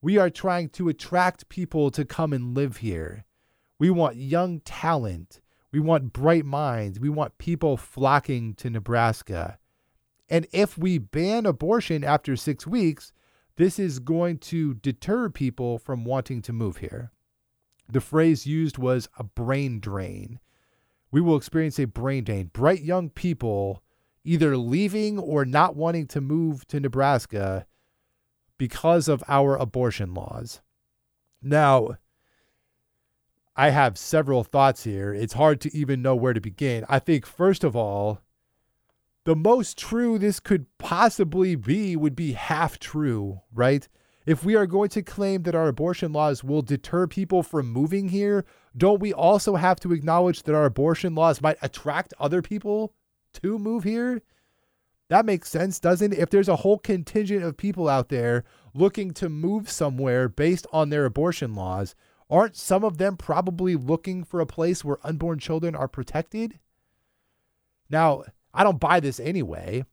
we 0.00 0.16
are 0.16 0.30
trying 0.30 0.70
to 0.70 0.88
attract 0.88 1.50
people 1.50 1.90
to 1.90 2.06
come 2.06 2.32
and 2.32 2.54
live 2.54 2.78
here. 2.78 3.26
We 3.78 3.90
want 3.90 4.16
young 4.16 4.60
talent. 4.60 5.40
We 5.70 5.80
want 5.80 6.12
bright 6.12 6.44
minds. 6.44 6.98
We 6.98 7.08
want 7.08 7.38
people 7.38 7.76
flocking 7.76 8.54
to 8.54 8.70
Nebraska. 8.70 9.58
And 10.28 10.46
if 10.52 10.76
we 10.76 10.98
ban 10.98 11.46
abortion 11.46 12.04
after 12.04 12.36
six 12.36 12.66
weeks, 12.66 13.12
this 13.56 13.78
is 13.78 13.98
going 13.98 14.38
to 14.38 14.74
deter 14.74 15.28
people 15.28 15.78
from 15.78 16.04
wanting 16.04 16.42
to 16.42 16.52
move 16.52 16.78
here. 16.78 17.12
The 17.88 18.00
phrase 18.00 18.46
used 18.46 18.78
was 18.78 19.08
a 19.18 19.24
brain 19.24 19.80
drain. 19.80 20.40
We 21.10 21.20
will 21.20 21.36
experience 21.36 21.78
a 21.78 21.86
brain 21.86 22.24
drain. 22.24 22.50
Bright 22.52 22.82
young 22.82 23.08
people 23.08 23.82
either 24.24 24.56
leaving 24.56 25.18
or 25.18 25.44
not 25.44 25.74
wanting 25.74 26.06
to 26.06 26.20
move 26.20 26.66
to 26.66 26.78
Nebraska 26.80 27.66
because 28.58 29.08
of 29.08 29.24
our 29.26 29.56
abortion 29.56 30.12
laws. 30.12 30.60
Now, 31.40 31.96
I 33.58 33.70
have 33.70 33.98
several 33.98 34.44
thoughts 34.44 34.84
here. 34.84 35.12
It's 35.12 35.32
hard 35.32 35.60
to 35.62 35.76
even 35.76 36.00
know 36.00 36.14
where 36.14 36.32
to 36.32 36.40
begin. 36.40 36.84
I 36.88 37.00
think, 37.00 37.26
first 37.26 37.64
of 37.64 37.74
all, 37.74 38.20
the 39.24 39.34
most 39.34 39.76
true 39.76 40.16
this 40.16 40.38
could 40.38 40.66
possibly 40.78 41.56
be 41.56 41.96
would 41.96 42.14
be 42.14 42.34
half 42.34 42.78
true, 42.78 43.40
right? 43.52 43.88
If 44.26 44.44
we 44.44 44.54
are 44.54 44.66
going 44.68 44.90
to 44.90 45.02
claim 45.02 45.42
that 45.42 45.56
our 45.56 45.66
abortion 45.66 46.12
laws 46.12 46.44
will 46.44 46.62
deter 46.62 47.08
people 47.08 47.42
from 47.42 47.68
moving 47.68 48.10
here, 48.10 48.44
don't 48.76 49.00
we 49.00 49.12
also 49.12 49.56
have 49.56 49.80
to 49.80 49.92
acknowledge 49.92 50.44
that 50.44 50.54
our 50.54 50.66
abortion 50.66 51.16
laws 51.16 51.42
might 51.42 51.58
attract 51.60 52.14
other 52.20 52.42
people 52.42 52.94
to 53.42 53.58
move 53.58 53.82
here? 53.82 54.22
That 55.08 55.26
makes 55.26 55.50
sense, 55.50 55.80
doesn't 55.80 56.12
it? 56.12 56.20
If 56.20 56.30
there's 56.30 56.48
a 56.48 56.56
whole 56.56 56.78
contingent 56.78 57.42
of 57.42 57.56
people 57.56 57.88
out 57.88 58.08
there 58.08 58.44
looking 58.72 59.10
to 59.14 59.28
move 59.28 59.68
somewhere 59.68 60.28
based 60.28 60.68
on 60.72 60.90
their 60.90 61.06
abortion 61.06 61.54
laws, 61.54 61.96
aren't 62.30 62.56
some 62.56 62.84
of 62.84 62.98
them 62.98 63.16
probably 63.16 63.76
looking 63.76 64.24
for 64.24 64.40
a 64.40 64.46
place 64.46 64.84
where 64.84 65.04
unborn 65.04 65.38
children 65.38 65.74
are 65.74 65.88
protected? 65.88 66.58
Now, 67.90 68.24
I 68.52 68.64
don't 68.64 68.80
buy 68.80 69.00
this 69.00 69.18
anyway. 69.18 69.84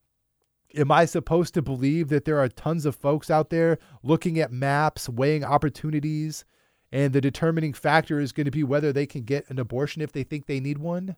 Am 0.76 0.92
I 0.92 1.06
supposed 1.06 1.54
to 1.54 1.62
believe 1.62 2.10
that 2.10 2.26
there 2.26 2.40
are 2.40 2.50
tons 2.50 2.86
of 2.86 2.96
folks 2.96 3.30
out 3.30 3.50
there 3.50 3.80
looking 4.04 4.40
at 4.40 4.52
maps, 4.52 5.08
weighing 5.08 5.44
opportunities, 5.44 6.44
and 6.92 7.14
the 7.14 7.22
determining 7.22 7.74
factor 7.74 8.20
is 8.20 8.32
going 8.32 8.46
to 8.46 8.52
be 8.52 8.64
whether 8.64 8.92
they 8.92 9.06
can 9.06 9.24
get 9.24 9.50
an 9.50 9.60
abortion 9.60 10.02
if 10.02 10.12
they 10.12 10.24
think 10.24 10.46
they 10.46 10.60
need 10.60 10.78
one? 10.78 11.16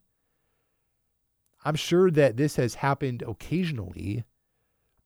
I'm 1.66 1.76
sure 1.76 2.12
that 2.12 2.38
this 2.38 2.56
has 2.58 2.76
happened 2.76 3.24
occasionally, 3.28 4.24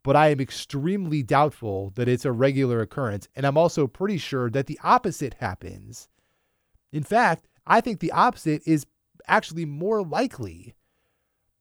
but 0.03 0.15
I 0.15 0.29
am 0.29 0.39
extremely 0.39 1.23
doubtful 1.23 1.91
that 1.95 2.07
it's 2.07 2.25
a 2.25 2.31
regular 2.31 2.81
occurrence. 2.81 3.27
And 3.35 3.45
I'm 3.45 3.57
also 3.57 3.87
pretty 3.87 4.17
sure 4.17 4.49
that 4.49 4.67
the 4.67 4.79
opposite 4.83 5.35
happens. 5.35 6.09
In 6.91 7.03
fact, 7.03 7.47
I 7.67 7.81
think 7.81 7.99
the 7.99 8.11
opposite 8.11 8.63
is 8.65 8.85
actually 9.27 9.65
more 9.65 10.03
likely 10.03 10.75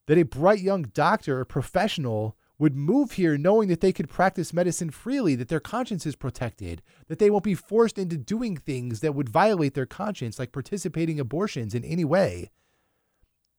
that 0.06 0.18
a 0.18 0.24
bright 0.24 0.60
young 0.60 0.82
doctor 0.82 1.40
or 1.40 1.44
professional 1.44 2.36
would 2.58 2.74
move 2.76 3.12
here 3.12 3.38
knowing 3.38 3.68
that 3.68 3.80
they 3.80 3.92
could 3.92 4.08
practice 4.08 4.52
medicine 4.52 4.90
freely, 4.90 5.34
that 5.34 5.48
their 5.48 5.60
conscience 5.60 6.04
is 6.04 6.16
protected, 6.16 6.82
that 7.08 7.18
they 7.18 7.30
won't 7.30 7.44
be 7.44 7.54
forced 7.54 7.98
into 7.98 8.18
doing 8.18 8.56
things 8.56 9.00
that 9.00 9.14
would 9.14 9.28
violate 9.28 9.74
their 9.74 9.86
conscience, 9.86 10.38
like 10.38 10.52
participating 10.52 11.18
abortions 11.18 11.74
in 11.74 11.84
any 11.84 12.04
way 12.04 12.50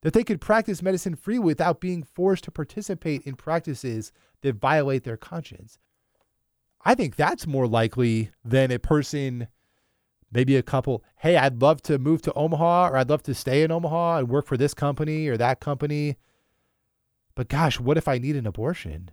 that 0.01 0.13
they 0.13 0.23
could 0.23 0.41
practice 0.41 0.81
medicine 0.81 1.15
free 1.15 1.39
without 1.39 1.79
being 1.79 2.03
forced 2.03 2.43
to 2.45 2.51
participate 2.51 3.21
in 3.23 3.35
practices 3.35 4.11
that 4.41 4.55
violate 4.55 5.03
their 5.03 5.17
conscience. 5.17 5.79
I 6.83 6.95
think 6.95 7.15
that's 7.15 7.45
more 7.45 7.67
likely 7.67 8.31
than 8.43 8.71
a 8.71 8.79
person, 8.79 9.47
maybe 10.31 10.55
a 10.55 10.63
couple, 10.63 11.03
hey, 11.17 11.37
I'd 11.37 11.61
love 11.61 11.81
to 11.83 11.99
move 11.99 12.23
to 12.23 12.33
Omaha 12.33 12.89
or 12.89 12.97
I'd 12.97 13.09
love 13.09 13.23
to 13.23 13.35
stay 13.35 13.61
in 13.61 13.71
Omaha 13.71 14.17
and 14.17 14.29
work 14.29 14.47
for 14.47 14.57
this 14.57 14.73
company 14.73 15.27
or 15.27 15.37
that 15.37 15.59
company. 15.59 16.17
But 17.35 17.49
gosh, 17.49 17.79
what 17.79 17.97
if 17.97 18.07
I 18.07 18.17
need 18.17 18.35
an 18.35 18.47
abortion? 18.47 19.11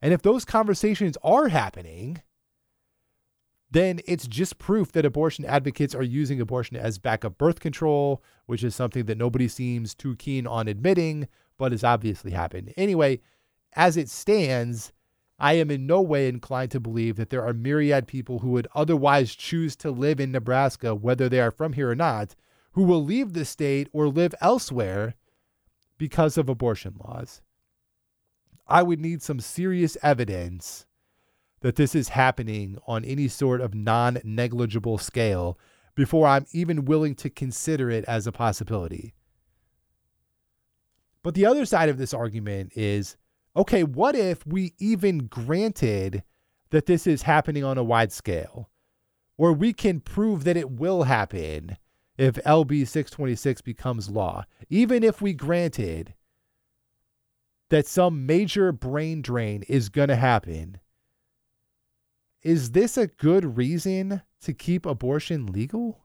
And 0.00 0.14
if 0.14 0.22
those 0.22 0.46
conversations 0.46 1.18
are 1.22 1.48
happening, 1.48 2.22
then 3.70 4.00
it's 4.06 4.26
just 4.26 4.58
proof 4.58 4.92
that 4.92 5.04
abortion 5.04 5.44
advocates 5.44 5.94
are 5.94 6.02
using 6.02 6.40
abortion 6.40 6.76
as 6.76 6.98
backup 6.98 7.38
birth 7.38 7.60
control, 7.60 8.22
which 8.46 8.64
is 8.64 8.74
something 8.74 9.04
that 9.06 9.18
nobody 9.18 9.46
seems 9.46 9.94
too 9.94 10.16
keen 10.16 10.46
on 10.46 10.66
admitting, 10.66 11.28
but 11.56 11.72
has 11.72 11.84
obviously 11.84 12.32
happened. 12.32 12.72
Anyway, 12.76 13.20
as 13.74 13.96
it 13.96 14.08
stands, 14.08 14.92
I 15.38 15.54
am 15.54 15.70
in 15.70 15.86
no 15.86 16.02
way 16.02 16.28
inclined 16.28 16.72
to 16.72 16.80
believe 16.80 17.16
that 17.16 17.30
there 17.30 17.44
are 17.44 17.52
myriad 17.52 18.08
people 18.08 18.40
who 18.40 18.50
would 18.50 18.66
otherwise 18.74 19.34
choose 19.34 19.76
to 19.76 19.90
live 19.90 20.18
in 20.18 20.32
Nebraska, 20.32 20.94
whether 20.94 21.28
they 21.28 21.40
are 21.40 21.52
from 21.52 21.74
here 21.74 21.90
or 21.90 21.94
not, 21.94 22.34
who 22.72 22.82
will 22.82 23.04
leave 23.04 23.32
the 23.32 23.44
state 23.44 23.88
or 23.92 24.08
live 24.08 24.34
elsewhere 24.40 25.14
because 25.96 26.36
of 26.36 26.48
abortion 26.48 26.96
laws. 27.04 27.40
I 28.66 28.82
would 28.82 29.00
need 29.00 29.22
some 29.22 29.40
serious 29.40 29.96
evidence 30.02 30.86
that 31.60 31.76
this 31.76 31.94
is 31.94 32.08
happening 32.10 32.78
on 32.86 33.04
any 33.04 33.28
sort 33.28 33.60
of 33.60 33.74
non 33.74 34.18
negligible 34.24 34.98
scale 34.98 35.58
before 35.94 36.26
I'm 36.26 36.46
even 36.52 36.84
willing 36.84 37.14
to 37.16 37.30
consider 37.30 37.90
it 37.90 38.04
as 38.06 38.26
a 38.26 38.32
possibility. 38.32 39.14
But 41.22 41.34
the 41.34 41.46
other 41.46 41.66
side 41.66 41.88
of 41.88 41.98
this 41.98 42.14
argument 42.14 42.72
is 42.74 43.16
okay, 43.56 43.82
what 43.82 44.14
if 44.14 44.46
we 44.46 44.74
even 44.78 45.26
granted 45.26 46.22
that 46.70 46.86
this 46.86 47.06
is 47.06 47.22
happening 47.22 47.64
on 47.64 47.78
a 47.78 47.84
wide 47.84 48.12
scale? 48.12 48.70
Or 49.36 49.52
we 49.52 49.72
can 49.72 50.00
prove 50.00 50.44
that 50.44 50.56
it 50.56 50.70
will 50.70 51.04
happen 51.04 51.76
if 52.16 52.34
LB 52.36 52.86
626 52.86 53.62
becomes 53.62 54.10
law. 54.10 54.44
Even 54.68 55.02
if 55.02 55.20
we 55.20 55.32
granted 55.32 56.14
that 57.70 57.86
some 57.86 58.26
major 58.26 58.72
brain 58.72 59.22
drain 59.22 59.62
is 59.68 59.88
going 59.88 60.08
to 60.08 60.16
happen 60.16 60.79
is 62.42 62.72
this 62.72 62.96
a 62.96 63.06
good 63.06 63.56
reason 63.56 64.22
to 64.42 64.52
keep 64.52 64.86
abortion 64.86 65.46
legal? 65.46 66.00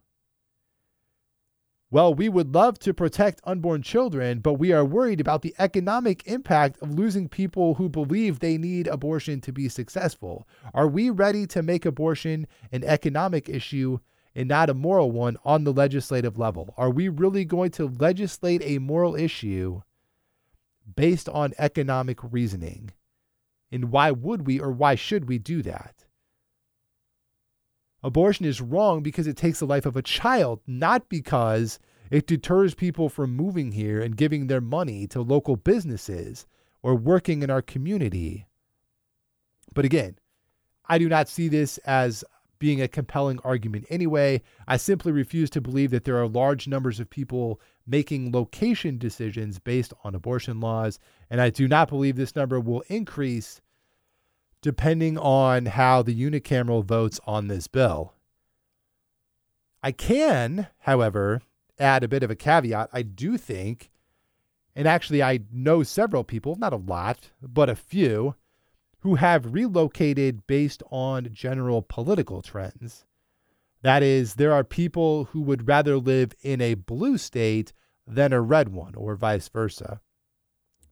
Well, 1.92 2.14
we 2.14 2.28
would 2.28 2.54
love 2.54 2.78
to 2.80 2.94
protect 2.94 3.40
unborn 3.46 3.82
children, 3.82 4.40
but 4.40 4.56
we 4.56 4.74
are 4.74 4.84
worried 4.84 5.22
about 5.22 5.44
the 5.44 5.56
economic 5.60 6.28
impact 6.28 6.78
of 6.82 6.94
losing 6.94 7.30
people 7.30 7.76
who 7.76 7.88
believe 7.88 8.40
they 8.40 8.58
need 8.58 8.88
abortion 8.88 9.40
to 9.42 9.54
be 9.54 9.70
successful. 9.70 10.48
Are 10.74 10.88
we 10.88 11.10
ready 11.10 11.48
to 11.48 11.62
make 11.62 11.86
abortion 11.86 12.48
an 12.72 12.84
economic 12.84 13.48
issue 13.48 14.00
and 14.34 14.50
not 14.50 14.70
a 14.70 14.74
moral 14.74 15.12
one 15.12 15.38
on 15.46 15.64
the 15.64 15.72
legislative 15.72 16.38
level? 16.38 16.74
Are 16.76 16.90
we 16.90 17.08
really 17.08 17.46
going 17.46 17.72
to 17.72 17.88
legislate 17.88 18.62
a 18.64 18.80
moral 18.80 19.16
issue 19.16 19.82
based 20.96 21.30
on 21.30 21.54
economic 21.58 22.20
reasoning? 22.22 22.92
And 23.72 23.92
why 23.92 24.12
would 24.12 24.46
we 24.46 24.60
or 24.60 24.72
why 24.72 24.96
should 24.96 25.30
we 25.30 25.38
do 25.38 25.62
that? 25.62 26.05
Abortion 28.06 28.46
is 28.46 28.62
wrong 28.62 29.02
because 29.02 29.26
it 29.26 29.36
takes 29.36 29.58
the 29.58 29.66
life 29.66 29.88
of 29.88 29.98
a 29.98 30.02
child, 30.04 30.60
not 30.68 31.10
because 31.10 31.80
it 32.12 32.28
deters 32.28 32.76
people 32.76 33.10
from 33.10 33.36
moving 33.36 33.72
here 33.72 34.00
and 34.00 34.16
giving 34.16 34.46
their 34.46 34.62
money 34.62 35.08
to 35.08 35.24
local 35.24 35.56
businesses 35.56 36.46
or 36.84 36.94
working 36.94 37.42
in 37.42 37.50
our 37.50 37.64
community. 37.64 38.46
But 39.74 39.86
again, 39.86 40.20
I 40.88 41.00
do 41.00 41.10
not 41.10 41.28
see 41.28 41.48
this 41.48 41.80
as 41.80 42.24
being 42.60 42.80
a 42.80 42.88
compelling 42.88 43.40
argument 43.44 43.88
anyway. 43.90 44.44
I 44.68 44.78
simply 44.78 45.12
refuse 45.12 45.50
to 45.50 45.60
believe 45.60 45.90
that 45.90 46.04
there 46.04 46.22
are 46.22 46.28
large 46.28 46.68
numbers 46.68 47.00
of 47.00 47.10
people 47.10 47.60
making 47.88 48.32
location 48.32 49.00
decisions 49.00 49.58
based 49.58 49.94
on 50.04 50.14
abortion 50.14 50.60
laws. 50.60 51.00
And 51.32 51.42
I 51.42 51.50
do 51.50 51.68
not 51.68 51.90
believe 51.90 52.18
this 52.18 52.36
number 52.36 52.60
will 52.60 52.84
increase 52.88 53.62
depending 54.66 55.16
on 55.16 55.68
how 55.68 56.02
the 56.02 56.20
unicameral 56.20 56.84
votes 56.84 57.20
on 57.28 57.48
this 57.48 57.68
bill. 57.68 58.16
I 59.84 59.92
can, 59.92 60.70
however, 60.80 61.44
add 61.78 62.04
a 62.04 62.08
bit 62.08 62.24
of 62.24 62.32
a 62.32 62.36
caveat. 62.36 62.90
I 62.92 63.04
do 63.04 63.38
think, 63.38 63.92
and 64.76 64.88
actually, 64.88 65.22
I 65.22 65.42
know 65.54 65.84
several 65.84 66.24
people, 66.24 66.56
not 66.56 66.74
a 66.74 66.78
lot, 66.78 67.30
but 67.44 67.70
a 67.70 67.76
few, 67.76 68.34
who 69.02 69.14
have 69.14 69.54
relocated 69.54 70.48
based 70.48 70.82
on 70.90 71.30
general 71.32 71.84
political 71.84 72.42
trends. 72.42 73.06
That 73.84 74.02
is, 74.02 74.34
there 74.34 74.52
are 74.52 74.64
people 74.64 75.26
who 75.26 75.42
would 75.42 75.68
rather 75.68 75.98
live 75.98 76.34
in 76.42 76.60
a 76.60 76.74
blue 76.74 77.20
state 77.20 77.72
than 78.08 78.34
a 78.34 78.42
red 78.42 78.70
one, 78.70 78.96
or 78.96 79.16
vice 79.16 79.48
versa. 79.48 80.02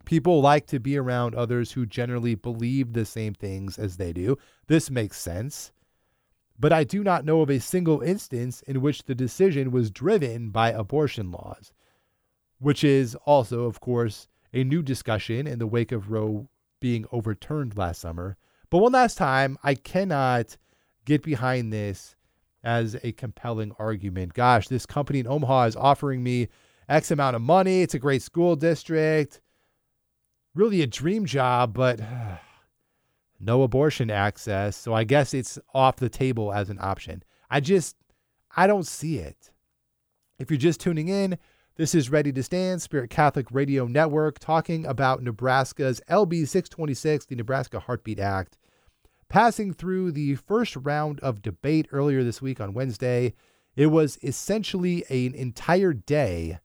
People 0.06 0.42
like 0.42 0.68
to 0.68 0.80
be 0.80 0.98
around 0.98 1.34
others 1.34 1.72
who 1.72 1.86
generally 1.86 2.36
believe 2.36 2.94
the 2.94 3.06
same 3.06 3.34
things 3.34 3.80
as 3.80 3.98
they 3.98 4.12
do. 4.14 4.38
This 4.68 4.92
makes 4.92 5.18
sense. 5.18 5.72
But 6.60 6.74
I 6.74 6.84
do 6.84 7.04
not 7.04 7.26
know 7.26 7.42
of 7.42 7.50
a 7.50 7.60
single 7.60 8.02
instance 8.02 8.62
in 8.64 8.82
which 8.82 9.04
the 9.04 9.16
decision 9.16 9.72
was 9.72 9.92
driven 9.92 10.50
by 10.50 10.72
abortion 10.72 11.32
laws, 11.32 11.74
which 12.60 12.84
is 12.84 13.16
also, 13.26 13.66
of 13.66 13.80
course, 13.80 14.28
a 14.54 14.64
new 14.64 14.82
discussion 14.82 15.48
in 15.48 15.60
the 15.60 15.68
wake 15.68 15.92
of 15.92 16.12
Roe 16.12 16.48
being 16.80 17.06
overturned 17.12 17.78
last 17.78 18.02
summer. 18.02 18.38
But 18.70 18.80
one 18.80 18.92
last 18.92 19.18
time, 19.18 19.58
I 19.64 19.74
cannot 19.76 20.58
get 21.06 21.24
behind 21.24 21.74
this 21.74 22.16
as 22.64 22.96
a 23.04 23.12
compelling 23.14 23.74
argument. 23.80 24.34
Gosh, 24.34 24.68
this 24.68 24.86
company 24.86 25.20
in 25.20 25.28
Omaha 25.28 25.64
is 25.66 25.76
offering 25.76 26.24
me 26.24 26.50
X 26.88 27.12
amount 27.12 27.36
of 27.36 27.42
money. 27.42 27.82
It's 27.82 27.94
a 27.94 28.00
great 28.00 28.22
school 28.22 28.56
district. 28.56 29.42
Really 30.56 30.82
a 30.82 30.88
dream 30.88 31.26
job, 31.26 31.74
but 31.74 32.00
no 33.40 33.64
abortion 33.64 34.12
access. 34.12 34.78
So 34.78 34.94
I 34.94 35.04
guess 35.04 35.34
it's 35.34 35.58
off 35.74 35.96
the 35.96 36.10
table 36.10 36.54
as 36.54 36.70
an 36.70 36.78
option. 36.80 37.24
I 37.50 37.60
just, 37.60 37.96
I 38.56 38.68
don't 38.68 38.88
see 38.88 39.18
it. 39.18 39.52
If 40.40 40.52
you're 40.52 40.58
just 40.58 40.80
tuning 40.80 41.08
in, 41.08 41.38
this 41.76 41.96
is 41.96 42.12
Ready 42.12 42.32
to 42.34 42.44
Stand, 42.44 42.84
Spirit 42.84 43.10
Catholic 43.10 43.48
Radio 43.50 43.88
Network, 43.88 44.38
talking 44.38 44.86
about 44.86 45.24
Nebraska's 45.24 46.00
LB 46.08 46.48
626, 46.48 47.26
the 47.26 47.36
Nebraska 47.36 47.80
Heartbeat 47.80 48.20
Act, 48.20 48.60
passing 49.28 49.74
through 49.74 50.12
the 50.12 50.36
first 50.36 50.76
round 50.76 51.20
of 51.22 51.42
debate 51.42 51.88
earlier 51.92 52.24
this 52.24 52.44
week 52.44 52.62
on 52.62 52.76
Wednesday. 52.76 53.34
It 53.76 53.88
was 53.88 54.20
essentially 54.22 55.04
an 55.10 55.34
entire 55.34 55.94
day 55.94 56.60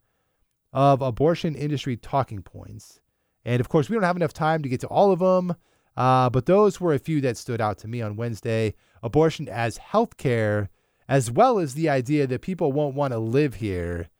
of 0.74 1.00
abortion 1.00 1.54
industry 1.54 1.96
talking 1.96 2.42
points. 2.42 3.00
And 3.48 3.60
of 3.60 3.70
course, 3.70 3.88
we 3.88 3.94
don't 3.94 4.02
have 4.02 4.14
enough 4.14 4.34
time 4.34 4.62
to 4.62 4.68
get 4.68 4.80
to 4.80 4.88
all 4.88 5.10
of 5.10 5.20
them, 5.20 5.56
uh, 5.96 6.28
but 6.28 6.44
those 6.44 6.82
were 6.82 6.92
a 6.92 6.98
few 6.98 7.22
that 7.22 7.38
stood 7.38 7.62
out 7.62 7.78
to 7.78 7.88
me 7.88 8.02
on 8.02 8.14
Wednesday. 8.14 8.74
Abortion 9.02 9.48
as 9.48 9.78
healthcare, 9.78 10.68
as 11.08 11.30
well 11.30 11.58
as 11.58 11.72
the 11.72 11.88
idea 11.88 12.26
that 12.26 12.42
people 12.42 12.72
won't 12.72 12.94
want 12.94 13.14
to 13.14 13.18
live 13.18 13.54
here 13.54 14.10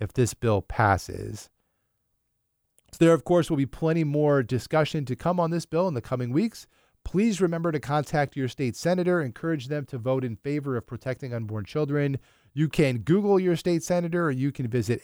if 0.00 0.12
this 0.12 0.34
bill 0.34 0.60
passes. 0.60 1.48
So, 2.92 2.98
there, 3.06 3.14
of 3.14 3.24
course, 3.24 3.48
will 3.48 3.56
be 3.56 3.64
plenty 3.64 4.04
more 4.04 4.42
discussion 4.42 5.06
to 5.06 5.16
come 5.16 5.40
on 5.40 5.50
this 5.50 5.64
bill 5.64 5.88
in 5.88 5.94
the 5.94 6.02
coming 6.02 6.30
weeks. 6.30 6.66
Please 7.04 7.40
remember 7.40 7.72
to 7.72 7.80
contact 7.80 8.36
your 8.36 8.48
state 8.48 8.76
senator, 8.76 9.22
encourage 9.22 9.68
them 9.68 9.86
to 9.86 9.96
vote 9.96 10.24
in 10.24 10.36
favor 10.36 10.76
of 10.76 10.86
protecting 10.86 11.32
unborn 11.32 11.64
children. 11.64 12.18
You 12.52 12.68
can 12.68 12.98
Google 12.98 13.40
your 13.40 13.56
state 13.56 13.82
senator 13.82 14.26
or 14.26 14.30
you 14.30 14.52
can 14.52 14.68
visit 14.68 15.00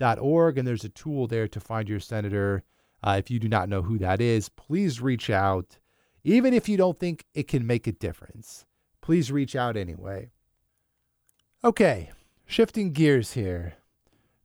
necatholic.org, 0.00 0.58
and 0.58 0.66
there's 0.66 0.84
a 0.84 0.88
tool 0.88 1.26
there 1.26 1.48
to 1.48 1.60
find 1.60 1.88
your 1.88 2.00
senator. 2.00 2.62
Uh, 3.02 3.16
if 3.18 3.30
you 3.30 3.38
do 3.38 3.48
not 3.48 3.68
know 3.68 3.82
who 3.82 3.98
that 3.98 4.20
is, 4.20 4.48
please 4.48 5.00
reach 5.00 5.30
out. 5.30 5.78
Even 6.24 6.52
if 6.52 6.68
you 6.68 6.76
don't 6.76 6.98
think 6.98 7.24
it 7.34 7.48
can 7.48 7.66
make 7.66 7.86
a 7.86 7.92
difference, 7.92 8.66
please 9.00 9.32
reach 9.32 9.56
out 9.56 9.76
anyway. 9.76 10.30
Okay, 11.64 12.10
Shifting 12.50 12.90
gears 12.90 13.34
here. 13.34 13.74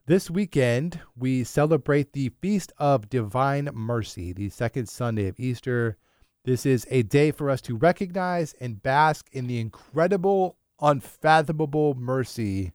This 0.06 0.30
weekend, 0.30 1.00
we 1.18 1.44
celebrate 1.44 2.14
the 2.14 2.30
Feast 2.40 2.72
of 2.78 3.10
Divine 3.10 3.68
Mercy, 3.74 4.32
the 4.32 4.50
second 4.50 4.88
Sunday 4.88 5.28
of 5.28 5.40
Easter. 5.40 5.98
This 6.44 6.68
is 6.68 6.86
a 6.92 7.02
day 7.02 7.32
for 7.32 7.50
us 7.50 7.62
to 7.62 7.76
recognize 7.76 8.54
and 8.62 8.84
bask 8.84 9.28
in 9.32 9.48
the 9.48 9.60
incredible, 9.60 10.56
unfathomable 10.80 11.96
mercy 11.96 12.74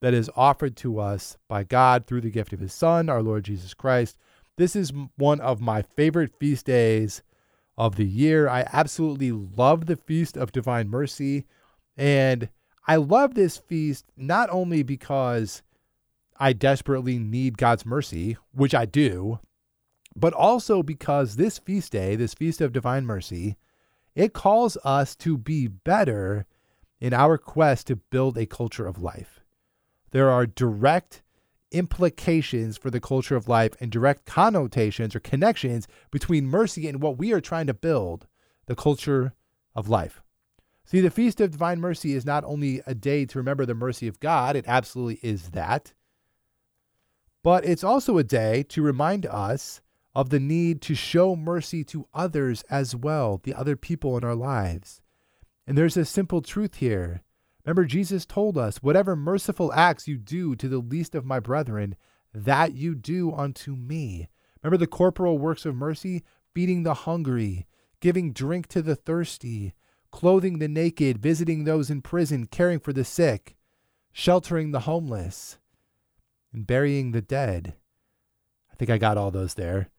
that 0.00 0.14
is 0.14 0.30
offered 0.34 0.76
to 0.76 0.98
us 0.98 1.36
by 1.48 1.64
God 1.64 2.06
through 2.06 2.22
the 2.22 2.30
gift 2.30 2.52
of 2.52 2.60
His 2.60 2.72
Son, 2.72 3.08
our 3.08 3.22
Lord 3.22 3.44
Jesus 3.44 3.74
Christ. 3.74 4.16
This 4.56 4.74
is 4.74 4.92
one 5.16 5.40
of 5.40 5.60
my 5.60 5.82
favorite 5.82 6.32
feast 6.38 6.66
days 6.66 7.22
of 7.76 7.96
the 7.96 8.06
year. 8.06 8.48
I 8.48 8.66
absolutely 8.72 9.32
love 9.32 9.86
the 9.86 9.96
Feast 9.96 10.36
of 10.36 10.52
Divine 10.52 10.88
Mercy. 10.88 11.46
And 11.96 12.48
I 12.86 12.96
love 12.96 13.34
this 13.34 13.56
feast 13.56 14.06
not 14.16 14.48
only 14.50 14.82
because 14.82 15.62
I 16.38 16.52
desperately 16.52 17.18
need 17.18 17.58
God's 17.58 17.84
mercy, 17.84 18.36
which 18.52 18.74
I 18.74 18.86
do, 18.86 19.40
but 20.16 20.32
also 20.32 20.82
because 20.82 21.36
this 21.36 21.58
feast 21.58 21.92
day, 21.92 22.16
this 22.16 22.34
feast 22.34 22.60
of 22.60 22.72
divine 22.72 23.04
mercy, 23.04 23.56
it 24.14 24.32
calls 24.32 24.76
us 24.84 25.14
to 25.16 25.36
be 25.36 25.66
better 25.66 26.46
in 27.00 27.12
our 27.12 27.38
quest 27.38 27.86
to 27.86 27.96
build 27.96 28.36
a 28.36 28.46
culture 28.46 28.86
of 28.86 29.00
life. 29.00 29.39
There 30.12 30.30
are 30.30 30.46
direct 30.46 31.22
implications 31.72 32.76
for 32.76 32.90
the 32.90 33.00
culture 33.00 33.36
of 33.36 33.48
life 33.48 33.74
and 33.80 33.90
direct 33.90 34.26
connotations 34.26 35.14
or 35.14 35.20
connections 35.20 35.86
between 36.10 36.46
mercy 36.46 36.88
and 36.88 37.00
what 37.00 37.18
we 37.18 37.32
are 37.32 37.40
trying 37.40 37.66
to 37.68 37.74
build 37.74 38.26
the 38.66 38.74
culture 38.74 39.34
of 39.74 39.88
life. 39.88 40.22
See, 40.84 41.00
the 41.00 41.10
Feast 41.10 41.40
of 41.40 41.52
Divine 41.52 41.80
Mercy 41.80 42.14
is 42.14 42.26
not 42.26 42.42
only 42.42 42.82
a 42.86 42.94
day 42.94 43.24
to 43.26 43.38
remember 43.38 43.64
the 43.64 43.74
mercy 43.74 44.08
of 44.08 44.18
God, 44.18 44.56
it 44.56 44.64
absolutely 44.66 45.20
is 45.22 45.50
that, 45.50 45.92
but 47.44 47.64
it's 47.64 47.84
also 47.84 48.18
a 48.18 48.24
day 48.24 48.64
to 48.64 48.82
remind 48.82 49.24
us 49.26 49.80
of 50.14 50.30
the 50.30 50.40
need 50.40 50.82
to 50.82 50.94
show 50.94 51.36
mercy 51.36 51.84
to 51.84 52.08
others 52.12 52.64
as 52.68 52.96
well, 52.96 53.40
the 53.42 53.54
other 53.54 53.76
people 53.76 54.16
in 54.18 54.24
our 54.24 54.34
lives. 54.34 55.00
And 55.66 55.78
there's 55.78 55.96
a 55.96 56.04
simple 56.04 56.42
truth 56.42 56.76
here. 56.76 57.22
Remember, 57.64 57.84
Jesus 57.84 58.24
told 58.24 58.56
us, 58.56 58.82
Whatever 58.82 59.16
merciful 59.16 59.72
acts 59.72 60.08
you 60.08 60.16
do 60.16 60.54
to 60.56 60.68
the 60.68 60.78
least 60.78 61.14
of 61.14 61.24
my 61.24 61.40
brethren, 61.40 61.96
that 62.32 62.74
you 62.74 62.94
do 62.94 63.32
unto 63.32 63.74
me. 63.74 64.28
Remember 64.62 64.78
the 64.78 64.86
corporal 64.86 65.38
works 65.38 65.64
of 65.66 65.74
mercy? 65.74 66.22
Feeding 66.54 66.82
the 66.82 66.94
hungry, 66.94 67.66
giving 68.00 68.32
drink 68.32 68.66
to 68.68 68.82
the 68.82 68.96
thirsty, 68.96 69.72
clothing 70.10 70.58
the 70.58 70.68
naked, 70.68 71.18
visiting 71.18 71.64
those 71.64 71.90
in 71.90 72.02
prison, 72.02 72.46
caring 72.46 72.80
for 72.80 72.92
the 72.92 73.04
sick, 73.04 73.56
sheltering 74.12 74.72
the 74.72 74.80
homeless, 74.80 75.58
and 76.52 76.66
burying 76.66 77.12
the 77.12 77.22
dead. 77.22 77.74
I 78.72 78.74
think 78.76 78.90
I 78.90 78.98
got 78.98 79.16
all 79.16 79.30
those 79.30 79.54
there. 79.54 79.90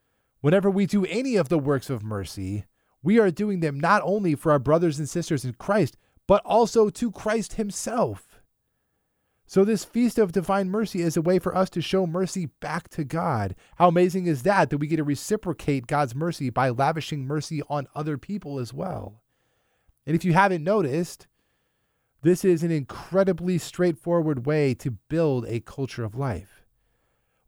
Whenever 0.41 0.69
we 0.69 0.85
do 0.85 1.05
any 1.05 1.35
of 1.35 1.49
the 1.49 1.59
works 1.59 1.89
of 1.89 2.03
mercy, 2.03 2.65
we 3.03 3.19
are 3.19 3.31
doing 3.31 3.59
them 3.61 3.79
not 3.79 4.01
only 4.03 4.35
for 4.35 4.51
our 4.51 4.59
brothers 4.59 4.99
and 4.99 5.07
sisters 5.07 5.45
in 5.45 5.53
Christ, 5.53 5.97
but 6.31 6.41
also 6.45 6.89
to 6.89 7.11
Christ 7.11 7.55
Himself. 7.55 8.41
So, 9.45 9.65
this 9.65 9.83
feast 9.83 10.17
of 10.17 10.31
divine 10.31 10.69
mercy 10.69 11.01
is 11.01 11.17
a 11.17 11.21
way 11.21 11.39
for 11.39 11.53
us 11.53 11.69
to 11.71 11.81
show 11.81 12.07
mercy 12.07 12.45
back 12.61 12.87
to 12.91 13.03
God. 13.03 13.53
How 13.75 13.89
amazing 13.89 14.27
is 14.27 14.43
that? 14.43 14.69
That 14.69 14.77
we 14.77 14.87
get 14.87 14.95
to 14.95 15.03
reciprocate 15.03 15.87
God's 15.87 16.15
mercy 16.15 16.49
by 16.49 16.69
lavishing 16.69 17.27
mercy 17.27 17.61
on 17.69 17.89
other 17.93 18.17
people 18.17 18.59
as 18.59 18.73
well. 18.73 19.23
And 20.07 20.15
if 20.15 20.23
you 20.23 20.31
haven't 20.31 20.63
noticed, 20.63 21.27
this 22.21 22.45
is 22.45 22.63
an 22.63 22.71
incredibly 22.71 23.57
straightforward 23.57 24.45
way 24.45 24.73
to 24.75 24.91
build 25.09 25.45
a 25.49 25.59
culture 25.59 26.05
of 26.05 26.15
life. 26.15 26.63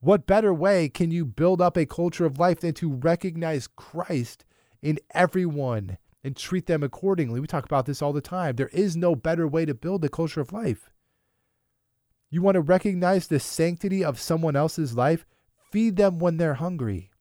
What 0.02 0.28
better 0.28 0.54
way 0.54 0.90
can 0.90 1.10
you 1.10 1.24
build 1.24 1.62
up 1.62 1.78
a 1.78 1.86
culture 1.86 2.26
of 2.26 2.38
life 2.38 2.60
than 2.60 2.74
to 2.74 2.92
recognize 2.92 3.66
Christ 3.66 4.44
in 4.82 5.00
everyone 5.12 6.00
and 6.24 6.36
treat 6.36 6.66
them 6.68 6.84
accordingly? 6.84 7.40
We 7.40 7.48
talk 7.48 7.66
about 7.66 7.86
this 7.86 8.02
all 8.02 8.14
the 8.14 8.22
time. 8.22 8.56
There 8.56 8.70
is 8.70 8.96
no 8.96 9.16
better 9.16 9.48
way 9.48 9.66
to 9.66 9.74
build 9.74 10.04
a 10.06 10.10
culture 10.10 10.42
of 10.42 10.54
life. 10.54 10.90
You 12.30 12.42
want 12.42 12.56
to 12.56 12.62
recognize 12.62 13.28
the 13.28 13.40
sanctity 13.40 14.04
of 14.04 14.20
someone 14.20 14.56
else's 14.56 14.96
life? 14.96 15.26
Feed 15.72 15.98
them 15.98 16.20
when 16.20 16.38
they're 16.38 16.56
hungry, 16.56 17.12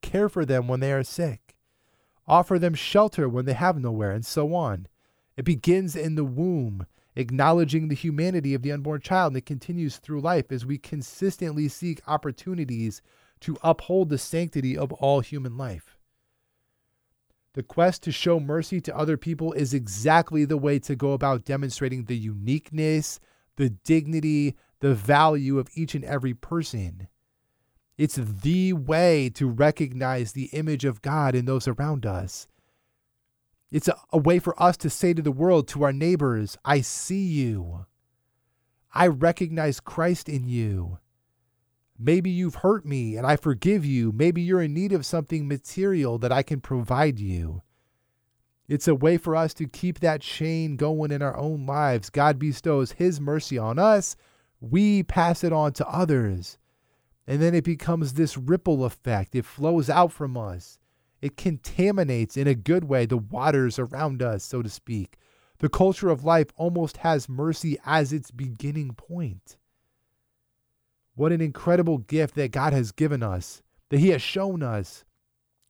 care 0.00 0.28
for 0.28 0.44
them 0.44 0.68
when 0.68 0.80
they 0.80 0.92
are 0.92 1.04
sick 1.04 1.48
offer 2.28 2.58
them 2.58 2.74
shelter 2.74 3.28
when 3.28 3.46
they 3.46 3.54
have 3.54 3.78
nowhere, 3.78 4.12
and 4.12 4.24
so 4.24 4.54
on. 4.54 4.86
It 5.36 5.44
begins 5.44 5.96
in 5.96 6.14
the 6.14 6.24
womb, 6.24 6.86
acknowledging 7.16 7.88
the 7.88 7.94
humanity 7.94 8.54
of 8.54 8.62
the 8.62 8.70
unborn 8.70 9.00
child, 9.00 9.32
and 9.32 9.38
it 9.38 9.46
continues 9.46 9.96
through 9.96 10.20
life 10.20 10.52
as 10.52 10.66
we 10.66 10.78
consistently 10.78 11.68
seek 11.68 12.02
opportunities 12.06 13.00
to 13.40 13.56
uphold 13.62 14.10
the 14.10 14.18
sanctity 14.18 14.76
of 14.76 14.92
all 14.92 15.20
human 15.20 15.56
life. 15.56 15.96
The 17.58 17.64
quest 17.64 18.04
to 18.04 18.12
show 18.12 18.38
mercy 18.38 18.80
to 18.82 18.96
other 18.96 19.16
people 19.16 19.52
is 19.52 19.74
exactly 19.74 20.44
the 20.44 20.56
way 20.56 20.78
to 20.78 20.94
go 20.94 21.12
about 21.12 21.44
demonstrating 21.44 22.04
the 22.04 22.16
uniqueness, 22.16 23.18
the 23.56 23.70
dignity, 23.70 24.54
the 24.78 24.94
value 24.94 25.58
of 25.58 25.68
each 25.74 25.96
and 25.96 26.04
every 26.04 26.34
person. 26.34 27.08
It's 27.96 28.14
the 28.14 28.74
way 28.74 29.28
to 29.30 29.48
recognize 29.48 30.30
the 30.30 30.50
image 30.52 30.84
of 30.84 31.02
God 31.02 31.34
in 31.34 31.46
those 31.46 31.66
around 31.66 32.06
us. 32.06 32.46
It's 33.72 33.88
a, 33.88 33.96
a, 34.12 34.18
way 34.18 34.38
for 34.38 34.54
us 34.62 34.76
to 34.76 34.88
say 34.88 35.12
to 35.12 35.20
the 35.20 35.32
world, 35.32 35.66
to 35.66 35.82
our 35.82 35.92
neighbors, 35.92 36.56
I 36.64 36.80
see 36.80 37.24
you. 37.24 37.86
I 38.94 39.08
recognize 39.08 39.80
Christ 39.80 40.28
in 40.28 40.46
you. 40.46 41.00
Maybe 41.98 42.30
you've 42.30 42.56
hurt 42.56 42.86
me 42.86 43.16
and 43.16 43.26
I 43.26 43.36
forgive 43.36 43.84
you. 43.84 44.12
Maybe 44.12 44.40
you're 44.40 44.62
in 44.62 44.74
need 44.74 44.92
of 44.92 45.04
something 45.04 45.48
material 45.48 46.18
that 46.18 46.30
I 46.30 46.42
can 46.42 46.60
provide 46.60 47.18
you. 47.18 47.62
It's 48.68 48.86
a 48.86 48.94
way 48.94 49.16
for 49.16 49.34
us 49.34 49.54
to 49.54 49.66
keep 49.66 50.00
that 50.00 50.20
chain 50.20 50.76
going 50.76 51.10
in 51.10 51.22
our 51.22 51.36
own 51.36 51.66
lives. 51.66 52.10
God 52.10 52.38
bestows 52.38 52.92
His 52.92 53.20
mercy 53.20 53.58
on 53.58 53.78
us, 53.78 54.14
we 54.60 55.02
pass 55.02 55.42
it 55.42 55.52
on 55.52 55.72
to 55.74 55.88
others. 55.88 56.58
And 57.26 57.42
then 57.42 57.54
it 57.54 57.64
becomes 57.64 58.14
this 58.14 58.36
ripple 58.36 58.84
effect. 58.84 59.34
It 59.34 59.44
flows 59.44 59.90
out 59.90 60.12
from 60.12 60.36
us. 60.36 60.78
It 61.20 61.36
contaminates 61.36 62.36
in 62.36 62.46
a 62.46 62.54
good 62.54 62.84
way 62.84 63.04
the 63.06 63.18
waters 63.18 63.78
around 63.78 64.22
us, 64.22 64.44
so 64.44 64.62
to 64.62 64.68
speak. 64.68 65.18
The 65.58 65.68
culture 65.68 66.08
of 66.08 66.24
life 66.24 66.48
almost 66.56 66.98
has 66.98 67.28
mercy 67.28 67.78
as 67.84 68.12
its 68.12 68.30
beginning 68.30 68.94
point. 68.94 69.57
What 71.18 71.32
an 71.32 71.40
incredible 71.40 71.98
gift 71.98 72.36
that 72.36 72.52
God 72.52 72.72
has 72.72 72.92
given 72.92 73.24
us, 73.24 73.60
that 73.88 73.98
He 73.98 74.10
has 74.10 74.22
shown 74.22 74.62
us. 74.62 75.04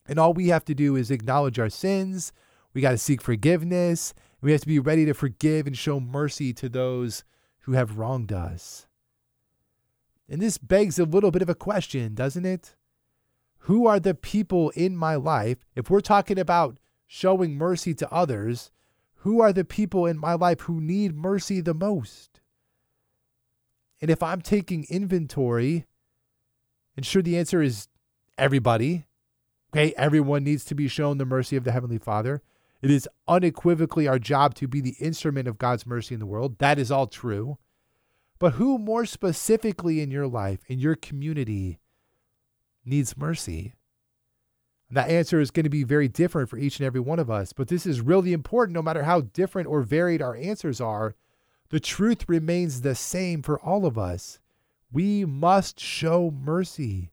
And 0.06 0.18
all 0.18 0.34
we 0.34 0.48
have 0.48 0.66
to 0.66 0.74
do 0.74 0.94
is 0.94 1.10
acknowledge 1.10 1.58
our 1.58 1.70
sins. 1.70 2.34
We 2.74 2.82
got 2.82 2.90
to 2.90 2.98
seek 2.98 3.22
forgiveness. 3.22 4.12
We 4.42 4.52
have 4.52 4.60
to 4.60 4.66
be 4.66 4.78
ready 4.78 5.06
to 5.06 5.14
forgive 5.14 5.66
and 5.66 5.74
show 5.74 6.00
mercy 6.00 6.52
to 6.52 6.68
those 6.68 7.24
who 7.60 7.72
have 7.72 7.96
wronged 7.96 8.30
us. 8.30 8.88
And 10.28 10.42
this 10.42 10.58
begs 10.58 10.98
a 10.98 11.04
little 11.04 11.30
bit 11.30 11.40
of 11.40 11.48
a 11.48 11.54
question, 11.54 12.14
doesn't 12.14 12.44
it? 12.44 12.76
Who 13.60 13.86
are 13.86 13.98
the 13.98 14.14
people 14.14 14.68
in 14.76 14.98
my 14.98 15.14
life? 15.14 15.64
If 15.74 15.88
we're 15.88 16.02
talking 16.02 16.38
about 16.38 16.76
showing 17.06 17.56
mercy 17.56 17.94
to 17.94 18.12
others, 18.12 18.70
who 19.20 19.40
are 19.40 19.54
the 19.54 19.64
people 19.64 20.04
in 20.04 20.18
my 20.18 20.34
life 20.34 20.60
who 20.60 20.78
need 20.78 21.16
mercy 21.16 21.62
the 21.62 21.72
most? 21.72 22.37
And 24.00 24.10
if 24.10 24.22
I'm 24.22 24.40
taking 24.40 24.86
inventory, 24.88 25.86
and 26.96 27.04
sure, 27.04 27.22
the 27.22 27.38
answer 27.38 27.62
is 27.62 27.88
everybody. 28.36 29.06
Okay, 29.72 29.92
everyone 29.96 30.44
needs 30.44 30.64
to 30.66 30.74
be 30.74 30.88
shown 30.88 31.18
the 31.18 31.24
mercy 31.24 31.56
of 31.56 31.64
the 31.64 31.72
Heavenly 31.72 31.98
Father. 31.98 32.42
It 32.80 32.90
is 32.90 33.08
unequivocally 33.26 34.06
our 34.06 34.18
job 34.18 34.54
to 34.56 34.68
be 34.68 34.80
the 34.80 34.96
instrument 35.00 35.48
of 35.48 35.58
God's 35.58 35.86
mercy 35.86 36.14
in 36.14 36.20
the 36.20 36.26
world. 36.26 36.58
That 36.58 36.78
is 36.78 36.90
all 36.90 37.06
true. 37.06 37.58
But 38.38 38.54
who 38.54 38.78
more 38.78 39.04
specifically 39.04 40.00
in 40.00 40.10
your 40.10 40.28
life, 40.28 40.60
in 40.68 40.78
your 40.78 40.94
community, 40.94 41.80
needs 42.84 43.16
mercy? 43.16 43.74
And 44.88 44.96
that 44.96 45.10
answer 45.10 45.40
is 45.40 45.50
going 45.50 45.64
to 45.64 45.70
be 45.70 45.84
very 45.84 46.08
different 46.08 46.48
for 46.48 46.56
each 46.56 46.78
and 46.78 46.86
every 46.86 47.00
one 47.00 47.18
of 47.18 47.30
us. 47.30 47.52
But 47.52 47.68
this 47.68 47.84
is 47.84 48.00
really 48.00 48.32
important 48.32 48.74
no 48.74 48.82
matter 48.82 49.02
how 49.02 49.22
different 49.22 49.68
or 49.68 49.82
varied 49.82 50.22
our 50.22 50.36
answers 50.36 50.80
are 50.80 51.14
the 51.70 51.80
truth 51.80 52.28
remains 52.28 52.80
the 52.80 52.94
same 52.94 53.42
for 53.42 53.60
all 53.60 53.84
of 53.84 53.98
us. 53.98 54.38
We 54.90 55.24
must 55.24 55.78
show 55.78 56.30
mercy. 56.30 57.12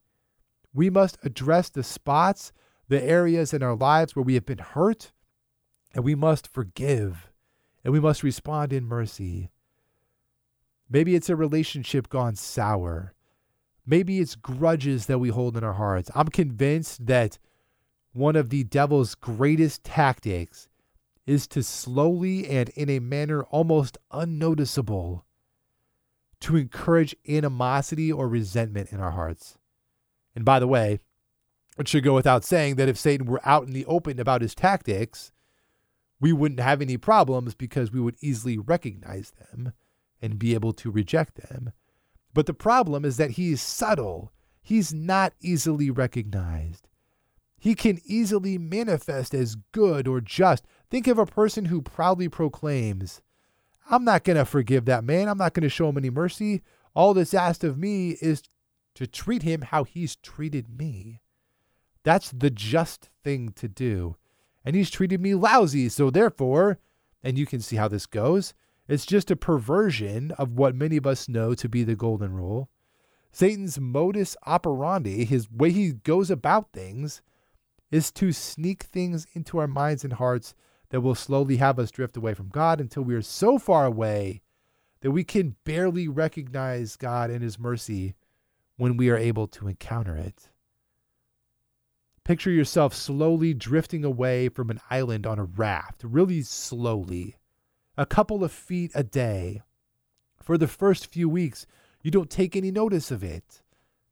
We 0.74 0.90
must 0.90 1.18
address 1.24 1.70
the 1.70 1.84
spots, 1.84 2.54
the 2.88 3.04
areas 3.04 3.54
in 3.54 3.64
our 3.64 3.76
lives 3.76 4.16
where 4.16 4.24
we 4.24 4.36
have 4.36 4.46
been 4.46 4.60
hurt, 4.60 5.12
and 5.94 6.04
we 6.04 6.16
must 6.16 6.48
forgive, 6.48 7.32
and 7.84 7.94
we 7.94 8.00
must 8.00 8.24
respond 8.24 8.72
in 8.72 8.86
mercy. 8.86 9.50
Maybe 10.90 11.16
it's 11.16 11.30
a 11.30 11.36
relationship 11.36 12.10
gone 12.10 12.36
sour. 12.36 13.14
Maybe 13.86 14.20
it's 14.20 14.36
grudges 14.36 15.06
that 15.08 15.20
we 15.20 15.30
hold 15.30 15.58
in 15.58 15.64
our 15.64 15.74
hearts. 15.74 16.10
I'm 16.16 16.28
convinced 16.28 17.06
that 17.08 17.38
one 18.14 18.36
of 18.36 18.50
the 18.50 18.64
devil's 18.64 19.16
greatest 19.16 19.84
tactics 19.84 20.68
is 21.26 21.48
to 21.48 21.64
slowly 21.64 22.48
and 22.48 22.70
in 22.70 22.90
a 22.90 23.00
manner 23.00 23.44
almost 23.46 23.98
unnoticeable 24.12 25.26
to 26.42 26.56
encourage 26.56 27.16
animosity 27.28 28.12
or 28.12 28.28
resentment 28.28 28.92
in 28.92 29.00
our 29.00 29.12
hearts. 29.12 29.58
And 30.36 30.46
by 30.46 30.60
the 30.60 30.68
way, 30.68 31.00
it 31.78 31.88
should 31.88 32.04
go 32.04 32.14
without 32.14 32.44
saying 32.46 32.76
that 32.76 32.90
if 32.90 32.98
Satan 32.98 33.26
were 33.26 33.42
out 33.44 33.66
in 33.66 33.74
the 33.74 33.86
open 33.86 34.20
about 34.20 34.42
his 34.42 34.56
tactics, 34.56 35.32
we 36.20 36.32
wouldn't 36.32 36.60
have 36.60 36.82
any 36.82 36.98
problems 36.98 37.56
because 37.56 37.92
we 37.92 38.00
would 38.00 38.16
easily 38.22 38.58
recognize 38.58 39.32
them 39.32 39.74
and 40.22 40.40
be 40.40 40.54
able 40.54 40.74
to 40.74 40.92
reject 40.92 41.36
them. 41.36 41.72
But 42.34 42.46
the 42.46 42.54
problem 42.54 43.06
is 43.06 43.18
that 43.18 43.32
he's 43.32 43.62
subtle. 43.62 44.32
He's 44.62 44.94
not 44.94 45.34
easily 45.42 45.90
recognized. 45.90 46.88
He 47.66 47.74
can 47.74 48.00
easily 48.06 48.60
manifest 48.60 49.34
as 49.34 49.56
good 49.72 50.08
or 50.08 50.22
just. 50.22 50.68
Think 50.92 51.08
of 51.08 51.18
a 51.18 51.26
person 51.26 51.66
who 51.66 51.82
proudly 51.82 52.30
proclaims, 52.30 53.24
I'm 53.90 54.04
not 54.04 54.24
going 54.24 54.38
to 54.38 54.46
forgive 54.46 54.86
that 54.86 55.04
man. 55.04 55.28
I'm 55.28 55.40
not 55.40 55.56
going 55.56 55.64
to 55.64 55.70
show 55.70 55.90
him 55.90 55.98
any 55.98 56.12
mercy. 56.12 56.62
All 56.94 57.16
that's 57.16 57.34
asked 57.34 57.64
of 57.64 57.76
me 57.76 58.18
is 58.22 58.44
to 58.94 59.08
treat 59.08 59.42
him 59.42 59.64
how 59.64 59.84
he's 59.84 60.16
treated 60.18 60.78
me. 60.78 61.22
That's 62.04 62.30
the 62.30 62.52
just 62.52 63.10
thing 63.24 63.50
to 63.54 63.68
do. 63.68 64.16
And 64.64 64.76
he's 64.76 64.92
treated 64.92 65.20
me 65.20 65.34
lousy. 65.34 65.90
So, 65.90 66.12
therefore, 66.12 66.78
and 67.24 67.36
you 67.36 67.48
can 67.48 67.62
see 67.62 67.78
how 67.78 67.88
this 67.88 68.06
goes, 68.06 68.54
it's 68.88 69.08
just 69.08 69.32
a 69.32 69.36
perversion 69.36 70.34
of 70.34 70.52
what 70.52 70.76
many 70.76 70.98
of 70.98 71.08
us 71.08 71.28
know 71.28 71.56
to 71.56 71.68
be 71.68 71.84
the 71.84 71.96
golden 71.96 72.32
rule. 72.32 72.70
Satan's 73.32 73.80
modus 73.80 74.38
operandi, 74.46 75.26
his 75.26 75.50
way 75.50 75.72
he 75.72 75.94
goes 75.94 76.30
about 76.30 76.72
things, 76.72 77.24
is 77.92 78.12
to 78.12 78.32
sneak 78.32 78.84
things 78.84 79.28
into 79.34 79.58
our 79.58 79.68
minds 79.68 80.04
and 80.04 80.14
hearts 80.14 80.54
that 80.90 81.02
will 81.02 81.16
slowly 81.16 81.58
have 81.58 81.80
us 81.80 81.92
drift 81.92 82.18
away 82.18 82.34
from 82.34 82.50
God 82.50 82.80
until 82.80 83.04
we 83.04 83.16
are 83.16 83.22
so 83.22 83.58
far 83.58 83.86
away 83.86 84.42
that 85.02 85.12
we 85.12 85.24
can 85.24 85.56
barely 85.64 86.08
recognize 86.08 86.96
God 86.96 87.30
and 87.30 87.44
His 87.44 87.60
mercy 87.60 88.16
when 88.78 88.98
we 88.98 89.10
are 89.10 89.18
able 89.18 89.48
to 89.48 89.68
encounter 89.68 90.16
it. 90.16 90.50
Picture 92.24 92.50
yourself 92.50 92.94
slowly 92.94 93.54
drifting 93.54 94.04
away 94.04 94.50
from 94.50 94.70
an 94.70 94.80
island 94.90 95.28
on 95.28 95.38
a 95.38 95.44
raft, 95.44 96.04
really 96.04 96.42
slowly, 96.42 97.36
a 97.98 98.06
couple 98.06 98.44
of 98.44 98.52
feet 98.52 98.92
a 98.96 99.04
day. 99.04 99.62
For 100.42 100.58
the 100.58 100.68
first 100.68 101.08
few 101.08 101.30
weeks, 101.30 101.68
you 102.02 102.10
don't 102.10 102.30
take 102.30 102.56
any 102.56 102.72
notice 102.72 103.12
of 103.12 103.24
it. 103.24 103.62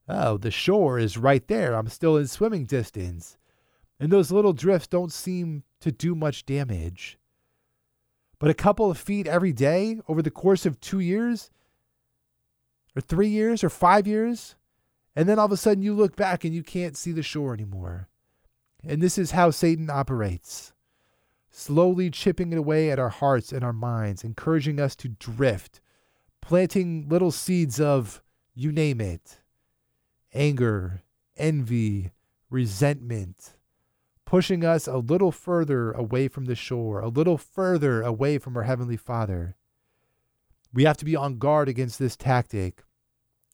Oh, 0.08 0.38
the 0.38 0.52
shore 0.52 1.00
is 1.00 1.18
right 1.18 1.48
there. 1.48 1.74
I'm 1.74 1.88
still 1.88 2.18
in 2.18 2.28
swimming 2.28 2.66
distance 2.66 3.38
and 4.04 4.12
those 4.12 4.34
little 4.34 4.52
drifts 4.52 4.90
don't 4.90 5.14
seem 5.14 5.64
to 5.80 5.90
do 5.90 6.14
much 6.14 6.46
damage. 6.46 7.18
But 8.38 8.50
a 8.50 8.54
couple 8.54 8.92
of 8.92 8.98
feet 8.98 9.28
every 9.28 9.54
day 9.54 10.02
over 10.10 10.22
the 10.22 10.30
course 10.30 10.66
of 10.66 10.82
two 10.82 11.00
years, 11.00 11.50
or 12.98 13.02
three 13.02 13.30
years, 13.30 13.64
or 13.64 13.70
five 13.70 14.06
years, 14.06 14.58
and 15.16 15.30
then 15.30 15.40
all 15.40 15.46
of 15.46 15.54
a 15.54 15.58
sudden 15.58 15.84
you 15.84 15.94
look 15.94 16.18
back 16.18 16.44
and 16.44 16.54
you 16.54 16.64
can't 16.64 16.98
see 16.98 17.14
the 17.14 17.24
shore 17.24 17.54
anymore. 17.54 18.10
And 18.84 19.02
this 19.02 19.18
is 19.18 19.32
how 19.32 19.52
Satan 19.52 19.90
operates 19.90 20.74
slowly 21.50 22.10
chipping 22.10 22.52
it 22.52 22.58
away 22.58 22.92
at 22.92 23.00
our 23.00 23.08
hearts 23.08 23.54
and 23.54 23.64
our 23.64 23.72
minds, 23.72 24.26
encouraging 24.26 24.82
us 24.82 24.98
to 24.98 25.08
drift, 25.08 25.80
planting 26.42 27.08
little 27.08 27.32
seeds 27.32 27.80
of, 27.80 28.22
you 28.54 28.70
name 28.70 29.00
it, 29.00 29.40
anger, 30.34 31.04
envy, 31.38 32.12
resentment, 32.50 33.53
pushing 34.34 34.66
us 34.66 34.88
a 34.88 34.98
little 34.98 35.32
further 35.32 35.92
away 35.92 36.28
from 36.28 36.46
the 36.46 36.56
shore, 36.56 37.00
a 37.02 37.08
little 37.08 37.38
further 37.38 38.02
away 38.02 38.40
from 38.40 38.58
our 38.58 38.64
Heavenly 38.64 38.98
Father. 38.98 39.56
We 40.74 40.86
have 40.86 40.98
to 40.98 41.06
be 41.06 41.16
on 41.16 41.38
guard 41.38 41.70
against 41.70 42.00
this 42.00 42.16
tactic. 42.16 42.82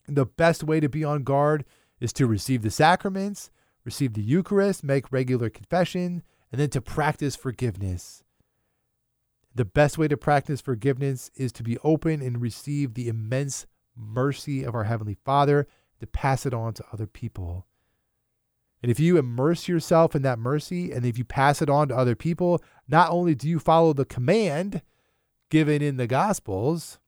The 0.08 0.24
best 0.24 0.64
way 0.64 0.80
to 0.80 0.88
be 0.88 1.04
on 1.04 1.22
guard 1.22 1.66
is 2.00 2.14
to 2.14 2.26
receive 2.26 2.62
the 2.62 2.70
sacraments, 2.70 3.50
receive 3.84 4.14
the 4.14 4.22
Eucharist, 4.22 4.82
make 4.82 5.12
regular 5.12 5.50
confession, 5.50 6.22
and 6.50 6.58
then 6.58 6.70
to 6.70 6.80
practice 6.80 7.36
forgiveness. 7.36 8.24
The 9.54 9.66
best 9.66 9.98
way 9.98 10.08
to 10.08 10.16
practice 10.16 10.62
forgiveness 10.62 11.30
is 11.34 11.52
to 11.52 11.62
be 11.62 11.76
open 11.84 12.22
and 12.22 12.40
receive 12.40 12.94
the 12.94 13.08
immense 13.08 13.66
mercy 13.94 14.64
of 14.64 14.74
our 14.74 14.84
Heavenly 14.84 15.18
Father, 15.26 15.66
to 15.98 16.06
pass 16.06 16.46
it 16.46 16.54
on 16.54 16.72
to 16.72 16.84
other 16.90 17.06
people. 17.06 17.66
And 18.82 18.90
if 18.90 18.98
you 18.98 19.18
immerse 19.18 19.68
yourself 19.68 20.14
in 20.14 20.22
that 20.22 20.38
mercy 20.38 20.90
and 20.90 21.04
if 21.04 21.18
you 21.18 21.24
pass 21.24 21.60
it 21.60 21.68
on 21.68 21.88
to 21.88 21.96
other 21.96 22.14
people, 22.14 22.62
not 22.88 23.10
only 23.10 23.34
do 23.34 23.48
you 23.48 23.58
follow 23.58 23.92
the 23.92 24.06
command 24.06 24.82
given 25.50 25.82
in 25.82 25.96
the 25.96 26.06
Gospels, 26.06 26.98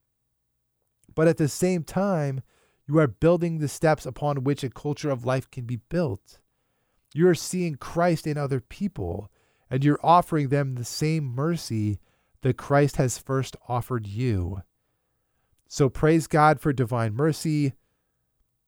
but 1.15 1.27
at 1.27 1.37
the 1.37 1.47
same 1.47 1.83
time, 1.83 2.41
you 2.87 2.99
are 2.99 3.07
building 3.07 3.59
the 3.59 3.67
steps 3.67 4.05
upon 4.05 4.43
which 4.43 4.63
a 4.63 4.69
culture 4.69 5.09
of 5.09 5.25
life 5.25 5.49
can 5.49 5.65
be 5.65 5.77
built. 5.77 6.39
You're 7.13 7.35
seeing 7.35 7.75
Christ 7.75 8.27
in 8.27 8.37
other 8.37 8.59
people, 8.59 9.31
and 9.69 9.83
you're 9.83 9.99
offering 10.03 10.49
them 10.49 10.75
the 10.75 10.83
same 10.83 11.23
mercy 11.23 11.99
that 12.41 12.57
Christ 12.57 12.97
has 12.97 13.17
first 13.17 13.55
offered 13.67 14.05
you. 14.05 14.61
So 15.67 15.89
praise 15.89 16.27
God 16.27 16.59
for 16.59 16.73
divine 16.73 17.15
mercy. 17.15 17.73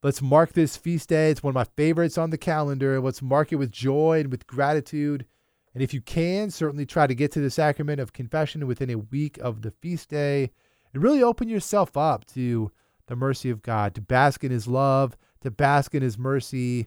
Let's 0.06 0.22
mark 0.22 0.54
this 0.54 0.78
feast 0.78 1.10
day. 1.10 1.32
It's 1.32 1.41
one 1.41 1.50
of 1.50 1.56
my 1.56 1.63
favorites 1.63 2.15
on 2.15 2.30
the 2.30 2.38
calendar. 2.38 3.02
Let's 3.02 3.24
mark 3.24 3.52
it 3.52 3.56
with 3.56 3.72
joy 3.72 4.20
and 4.20 4.30
with 4.30 4.46
gratitude. 4.46 5.26
And 5.74 5.82
if 5.82 5.96
you 5.96 6.02
can, 6.02 6.52
certainly 6.52 6.86
try 6.86 7.08
to 7.08 7.15
get 7.15 7.32
to 7.32 7.39
the 7.39 7.50
sacrament 7.50 8.00
of 8.00 8.13
confession 8.13 8.68
within 8.68 8.91
a 8.91 9.00
week 9.00 9.39
of 9.39 9.63
the 9.63 9.72
feast 9.72 10.12
day 10.12 10.52
and 10.94 11.02
really 11.02 11.24
open 11.24 11.50
yourself 11.50 11.98
up 11.98 12.24
to 12.36 12.72
the 13.08 13.15
mercy 13.15 13.50
of 13.50 13.63
God, 13.63 13.96
to 13.96 14.02
bask 14.02 14.44
in 14.44 14.52
His 14.52 14.68
love, 14.68 15.18
to 15.41 15.50
bask 15.50 15.96
in 15.96 16.04
His 16.04 16.20
mercy. 16.20 16.86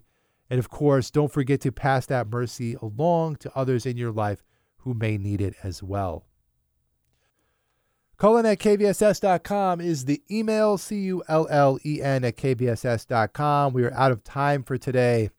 And 0.48 0.60
of 0.60 0.70
course, 0.70 1.10
don't 1.10 1.32
forget 1.32 1.60
to 1.62 1.72
pass 1.72 2.06
that 2.06 2.28
mercy 2.28 2.76
along 2.80 3.38
to 3.38 3.50
others 3.56 3.84
in 3.84 3.96
your 3.96 4.12
life 4.12 4.44
who 4.76 4.94
may 4.94 5.18
need 5.18 5.40
it 5.40 5.56
as 5.64 5.82
well. 5.82 6.27
Cullen 8.18 8.46
at 8.46 8.58
kvss.com 8.58 9.80
is 9.80 10.04
the 10.04 10.20
email, 10.28 10.76
C 10.76 10.96
U 11.02 11.22
L 11.28 11.46
L 11.48 11.78
E 11.86 12.02
N 12.02 12.24
at 12.24 12.36
kvss.com. 12.36 13.72
We 13.72 13.84
are 13.84 13.94
out 13.94 14.10
of 14.10 14.24
time 14.24 14.64
for 14.64 14.76
today. 14.76 15.30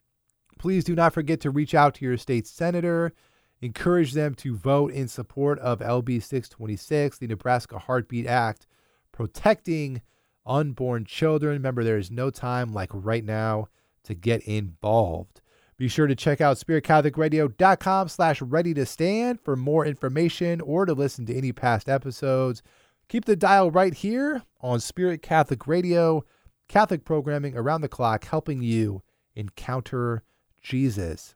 Please 0.58 0.82
do 0.82 0.94
not 0.94 1.12
forget 1.12 1.40
to 1.40 1.50
reach 1.50 1.74
out 1.74 1.94
to 1.96 2.06
your 2.06 2.16
state 2.16 2.46
senator. 2.46 3.12
Encourage 3.60 4.14
them 4.14 4.34
to 4.36 4.56
vote 4.56 4.92
in 4.92 5.08
support 5.08 5.58
of 5.58 5.80
LB 5.80 6.22
626, 6.22 7.18
the 7.18 7.26
Nebraska 7.26 7.78
Heartbeat 7.78 8.26
Act, 8.26 8.66
protecting 9.12 10.00
unborn 10.46 11.04
children. 11.04 11.52
Remember, 11.52 11.84
there 11.84 11.98
is 11.98 12.10
no 12.10 12.30
time 12.30 12.72
like 12.72 12.90
right 12.94 13.24
now 13.24 13.68
to 14.04 14.14
get 14.14 14.40
involved. 14.44 15.42
Be 15.80 15.88
sure 15.88 16.06
to 16.06 16.14
check 16.14 16.42
out 16.42 16.58
spiritcatholicradio.com 16.58 18.08
slash 18.08 18.42
ready 18.42 18.74
to 18.74 18.84
stand 18.84 19.40
for 19.40 19.56
more 19.56 19.86
information 19.86 20.60
or 20.60 20.84
to 20.84 20.92
listen 20.92 21.24
to 21.24 21.34
any 21.34 21.52
past 21.52 21.88
episodes. 21.88 22.62
Keep 23.08 23.24
the 23.24 23.34
dial 23.34 23.70
right 23.70 23.94
here 23.94 24.42
on 24.60 24.78
Spirit 24.78 25.22
Catholic 25.22 25.66
Radio, 25.66 26.22
Catholic 26.68 27.06
programming 27.06 27.56
around 27.56 27.80
the 27.80 27.88
clock, 27.88 28.26
helping 28.26 28.60
you 28.60 29.02
encounter 29.34 30.22
Jesus. 30.60 31.34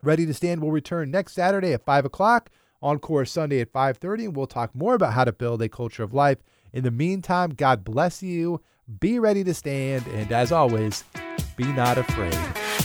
Ready 0.00 0.26
to 0.26 0.34
Stand 0.34 0.62
will 0.62 0.70
return 0.70 1.10
next 1.10 1.32
Saturday 1.32 1.72
at 1.72 1.84
5 1.84 2.04
o'clock, 2.04 2.50
Encore 2.82 3.24
Sunday 3.24 3.60
at 3.60 3.72
5.30, 3.72 4.26
and 4.26 4.36
we'll 4.36 4.46
talk 4.46 4.72
more 4.76 4.94
about 4.94 5.14
how 5.14 5.24
to 5.24 5.32
build 5.32 5.60
a 5.60 5.68
culture 5.68 6.04
of 6.04 6.14
life. 6.14 6.38
In 6.72 6.84
the 6.84 6.92
meantime, 6.92 7.50
God 7.50 7.82
bless 7.82 8.22
you. 8.22 8.60
Be 9.00 9.18
ready 9.18 9.42
to 9.42 9.52
stand, 9.52 10.06
and 10.06 10.30
as 10.30 10.52
always, 10.52 11.02
be 11.56 11.64
not 11.64 11.98
afraid. 11.98 12.81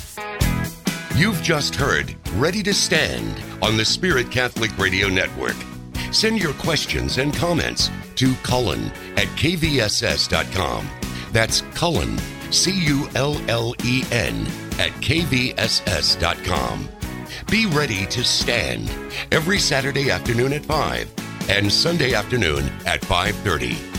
You've 1.17 1.41
just 1.41 1.73
heard 1.73 2.15
Ready 2.33 2.61
to 2.61 2.75
Stand 2.75 3.41
on 3.63 3.75
the 3.75 3.83
Spirit 3.83 4.29
Catholic 4.29 4.77
Radio 4.77 5.07
Network. 5.07 5.55
Send 6.11 6.39
your 6.39 6.53
questions 6.53 7.17
and 7.17 7.33
comments 7.33 7.89
to 8.17 8.35
Cullen 8.43 8.91
at 9.17 9.25
kvss.com. 9.29 10.87
That's 11.31 11.61
Cullen, 11.73 12.19
C 12.51 12.71
U 12.85 13.09
L 13.15 13.41
L 13.49 13.73
E 13.83 14.03
N, 14.11 14.45
at 14.73 14.91
kvss.com. 15.01 16.87
Be 17.49 17.65
ready 17.65 18.05
to 18.05 18.23
stand 18.23 18.87
every 19.31 19.57
Saturday 19.57 20.11
afternoon 20.11 20.53
at 20.53 20.65
5 20.65 21.11
and 21.49 21.73
Sunday 21.73 22.13
afternoon 22.13 22.69
at 22.85 23.01
5:30. 23.01 23.96